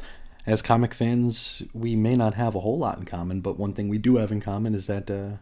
as 0.46 0.62
comic 0.62 0.94
fans, 0.94 1.62
we 1.74 1.94
may 1.94 2.16
not 2.16 2.34
have 2.34 2.54
a 2.54 2.60
whole 2.60 2.78
lot 2.78 2.98
in 2.98 3.04
common, 3.04 3.40
but 3.42 3.58
one 3.58 3.74
thing 3.74 3.88
we 3.88 3.98
do 3.98 4.16
have 4.16 4.32
in 4.32 4.40
common 4.40 4.74
is 4.74 4.86
that 4.86 5.10
uh, 5.10 5.36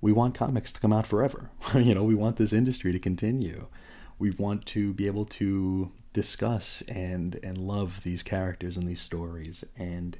we 0.00 0.12
want 0.12 0.34
comics 0.34 0.72
to 0.72 0.80
come 0.80 0.92
out 0.92 1.06
forever. 1.06 1.50
you 1.74 1.94
know, 1.94 2.04
we 2.04 2.16
want 2.16 2.36
this 2.36 2.52
industry 2.52 2.92
to 2.92 2.98
continue 2.98 3.68
we 4.20 4.30
want 4.30 4.64
to 4.66 4.92
be 4.92 5.08
able 5.08 5.24
to 5.24 5.90
discuss 6.12 6.82
and 6.82 7.40
and 7.42 7.58
love 7.58 8.02
these 8.04 8.22
characters 8.22 8.76
and 8.76 8.86
these 8.86 9.00
stories 9.00 9.64
and 9.76 10.16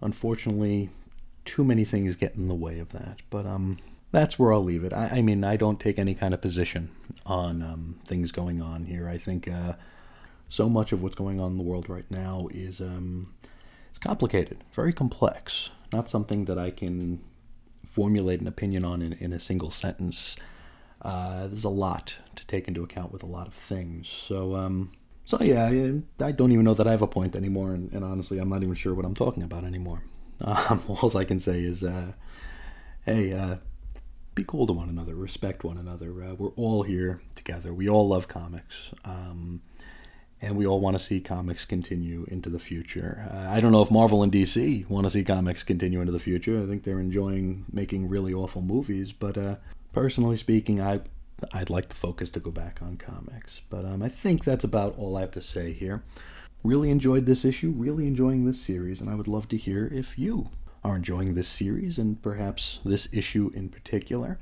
unfortunately 0.00 0.88
too 1.44 1.64
many 1.64 1.84
things 1.84 2.16
get 2.16 2.36
in 2.36 2.48
the 2.48 2.54
way 2.54 2.78
of 2.78 2.90
that 2.90 3.20
but 3.28 3.44
um 3.44 3.76
that's 4.12 4.38
where 4.38 4.52
I'll 4.52 4.62
leave 4.62 4.84
it. 4.84 4.92
I, 4.92 5.08
I 5.08 5.22
mean, 5.22 5.42
I 5.42 5.56
don't 5.56 5.80
take 5.80 5.98
any 5.98 6.14
kind 6.14 6.34
of 6.34 6.40
position 6.40 6.90
on 7.26 7.62
um, 7.62 7.98
things 8.04 8.30
going 8.30 8.60
on 8.60 8.84
here. 8.84 9.08
I 9.08 9.16
think 9.16 9.48
uh, 9.48 9.72
so 10.48 10.68
much 10.68 10.92
of 10.92 11.02
what's 11.02 11.16
going 11.16 11.40
on 11.40 11.52
in 11.52 11.56
the 11.56 11.64
world 11.64 11.88
right 11.88 12.08
now 12.10 12.48
is 12.52 12.80
um, 12.80 13.32
it's 13.88 13.98
complicated, 13.98 14.58
very 14.74 14.92
complex. 14.92 15.70
Not 15.92 16.10
something 16.10 16.44
that 16.44 16.58
I 16.58 16.70
can 16.70 17.24
formulate 17.86 18.40
an 18.40 18.46
opinion 18.46 18.84
on 18.84 19.00
in, 19.00 19.14
in 19.14 19.32
a 19.32 19.40
single 19.40 19.70
sentence. 19.70 20.36
Uh, 21.02 21.48
there's 21.48 21.64
a 21.64 21.68
lot 21.68 22.16
to 22.36 22.46
take 22.46 22.68
into 22.68 22.82
account 22.82 23.12
with 23.12 23.22
a 23.22 23.26
lot 23.26 23.48
of 23.48 23.54
things. 23.54 24.08
So, 24.08 24.54
um, 24.54 24.92
so 25.24 25.38
yeah, 25.42 25.66
I, 26.20 26.32
don't 26.32 26.52
even 26.52 26.64
know 26.64 26.74
that 26.74 26.86
I 26.86 26.92
have 26.92 27.02
a 27.02 27.08
point 27.08 27.34
anymore, 27.34 27.74
and, 27.74 27.92
and, 27.92 28.04
honestly, 28.04 28.38
I'm 28.38 28.48
not 28.48 28.62
even 28.62 28.74
sure 28.74 28.94
what 28.94 29.04
I'm 29.04 29.14
talking 29.14 29.42
about 29.42 29.64
anymore. 29.64 30.02
Um, 30.44 30.82
all 30.88 31.16
I 31.16 31.24
can 31.24 31.38
say 31.38 31.60
is, 31.60 31.84
uh, 31.84 32.14
hey, 33.06 33.32
uh, 33.32 33.56
be 34.34 34.42
cool 34.42 34.66
to 34.66 34.72
one 34.72 34.88
another, 34.88 35.14
respect 35.14 35.62
one 35.62 35.76
another. 35.76 36.10
Uh, 36.20 36.34
we're 36.34 36.48
all 36.56 36.82
here 36.82 37.20
together. 37.36 37.72
We 37.72 37.88
all 37.88 38.08
love 38.08 38.26
comics. 38.26 38.90
Um, 39.04 39.60
and 40.40 40.56
we 40.56 40.66
all 40.66 40.80
want 40.80 40.98
to 40.98 41.02
see 41.02 41.20
comics 41.20 41.64
continue 41.64 42.26
into 42.28 42.50
the 42.50 42.58
future. 42.58 43.28
Uh, 43.32 43.46
I 43.48 43.60
don't 43.60 43.70
know 43.70 43.82
if 43.82 43.90
Marvel 43.90 44.24
and 44.24 44.32
DC 44.32 44.88
want 44.90 45.04
to 45.04 45.10
see 45.10 45.22
comics 45.22 45.62
continue 45.62 46.00
into 46.00 46.12
the 46.12 46.18
future. 46.18 46.60
I 46.60 46.66
think 46.66 46.82
they're 46.82 46.98
enjoying 46.98 47.64
making 47.72 48.08
really 48.08 48.34
awful 48.34 48.60
movies, 48.60 49.12
but 49.12 49.38
uh, 49.38 49.56
personally 49.92 50.36
speaking, 50.36 50.80
I 50.80 51.00
I'd 51.52 51.70
like 51.70 51.88
the 51.88 51.96
focus 51.96 52.30
to 52.30 52.40
go 52.40 52.50
back 52.50 52.80
on 52.82 52.96
comics. 52.96 53.62
But 53.68 53.84
um, 53.84 54.02
I 54.02 54.08
think 54.08 54.44
that's 54.44 54.64
about 54.64 54.96
all 54.96 55.16
I 55.16 55.22
have 55.22 55.32
to 55.32 55.40
say 55.40 55.72
here. 55.72 56.02
Really 56.62 56.90
enjoyed 56.90 57.26
this 57.26 57.44
issue, 57.44 57.72
really 57.76 58.06
enjoying 58.06 58.44
this 58.44 58.60
series, 58.60 59.00
and 59.00 59.10
I 59.10 59.16
would 59.16 59.26
love 59.26 59.48
to 59.48 59.56
hear 59.56 59.90
if 59.92 60.18
you 60.18 60.50
are 60.84 60.96
enjoying 60.96 61.34
this 61.34 61.48
series 61.48 61.98
and 61.98 62.22
perhaps 62.22 62.78
this 62.84 63.08
issue 63.12 63.50
in 63.54 63.68
particular. 63.68 64.38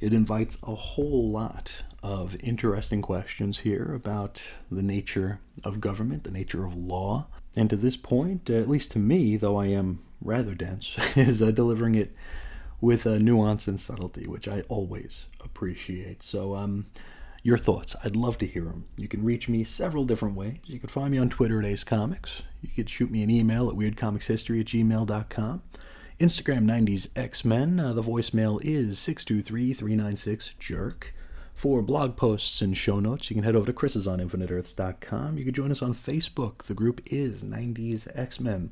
It 0.00 0.12
invites 0.12 0.58
a 0.62 0.74
whole 0.74 1.30
lot 1.30 1.82
of 2.02 2.36
interesting 2.40 3.02
questions 3.02 3.58
here 3.60 3.92
about 3.94 4.42
the 4.70 4.82
nature 4.82 5.40
of 5.64 5.80
government, 5.80 6.24
the 6.24 6.30
nature 6.30 6.64
of 6.64 6.76
law. 6.76 7.26
And 7.56 7.68
to 7.70 7.76
this 7.76 7.96
point, 7.96 8.48
at 8.48 8.68
least 8.68 8.92
to 8.92 8.98
me, 8.98 9.36
though 9.36 9.58
I 9.58 9.66
am 9.66 9.98
rather 10.22 10.54
dense, 10.54 10.96
is 11.16 11.42
uh, 11.42 11.50
delivering 11.50 11.96
it 11.96 12.14
with 12.80 13.06
a 13.06 13.18
nuance 13.18 13.66
and 13.66 13.80
subtlety, 13.80 14.26
which 14.26 14.48
I 14.48 14.62
always 14.68 15.26
appreciate. 15.40 16.22
So, 16.22 16.54
um, 16.54 16.86
your 17.42 17.58
thoughts. 17.58 17.96
I'd 18.04 18.16
love 18.16 18.38
to 18.38 18.46
hear 18.46 18.64
them. 18.64 18.84
You 18.96 19.08
can 19.08 19.24
reach 19.24 19.48
me 19.48 19.64
several 19.64 20.04
different 20.04 20.36
ways. 20.36 20.58
You 20.64 20.78
can 20.78 20.88
find 20.88 21.10
me 21.10 21.18
on 21.18 21.30
Twitter 21.30 21.58
at 21.60 21.64
Ace 21.64 21.84
Comics. 21.84 22.42
You 22.60 22.68
could 22.68 22.90
shoot 22.90 23.10
me 23.10 23.22
an 23.22 23.30
email 23.30 23.68
at 23.68 23.76
weirdcomicshistory 23.76 24.60
at 24.60 24.66
gmail.com. 24.66 25.62
Instagram 26.20 26.64
90s 26.64 27.08
X-Men. 27.16 27.80
Uh, 27.80 27.92
the 27.92 28.02
voicemail 28.02 28.60
is 28.62 28.98
623-396-JERK. 28.98 31.04
For 31.54 31.80
blog 31.82 32.16
posts 32.16 32.60
and 32.60 32.76
show 32.76 33.00
notes, 33.00 33.30
you 33.30 33.34
can 33.34 33.44
head 33.44 33.56
over 33.56 33.66
to 33.66 33.72
chrisisoninfiniteearths.com. 33.72 35.38
You 35.38 35.44
can 35.44 35.54
join 35.54 35.70
us 35.70 35.82
on 35.82 35.94
Facebook. 35.94 36.64
The 36.64 36.74
group 36.74 37.00
is 37.06 37.42
90s 37.42 38.06
X-Men. 38.14 38.70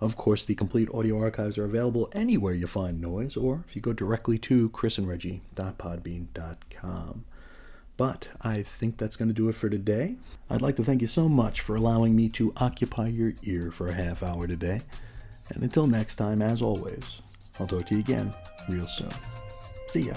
Of 0.00 0.16
course, 0.16 0.44
the 0.44 0.54
complete 0.54 0.88
audio 0.92 1.20
archives 1.20 1.58
are 1.58 1.64
available 1.64 2.08
anywhere 2.12 2.54
you 2.54 2.66
find 2.66 3.00
noise, 3.00 3.36
or 3.36 3.64
if 3.68 3.76
you 3.76 3.82
go 3.82 3.92
directly 3.92 4.38
to 4.38 4.70
chrisandreggie.podbean.com. 4.70 7.24
But 7.96 8.28
I 8.42 8.62
think 8.62 8.98
that's 8.98 9.16
going 9.16 9.28
to 9.28 9.34
do 9.34 9.48
it 9.48 9.54
for 9.54 9.70
today. 9.70 10.16
I'd 10.50 10.62
like 10.62 10.74
to 10.76 10.84
thank 10.84 11.00
you 11.00 11.06
so 11.06 11.28
much 11.28 11.60
for 11.60 11.76
allowing 11.76 12.16
me 12.16 12.28
to 12.30 12.52
occupy 12.56 13.08
your 13.08 13.34
ear 13.44 13.70
for 13.70 13.88
a 13.88 13.94
half 13.94 14.22
hour 14.22 14.48
today. 14.48 14.80
And 15.50 15.62
until 15.62 15.86
next 15.86 16.16
time, 16.16 16.42
as 16.42 16.60
always, 16.60 17.22
I'll 17.60 17.66
talk 17.66 17.86
to 17.86 17.94
you 17.94 18.00
again 18.00 18.34
real 18.68 18.88
soon. 18.88 19.10
See 19.88 20.02
ya. 20.02 20.14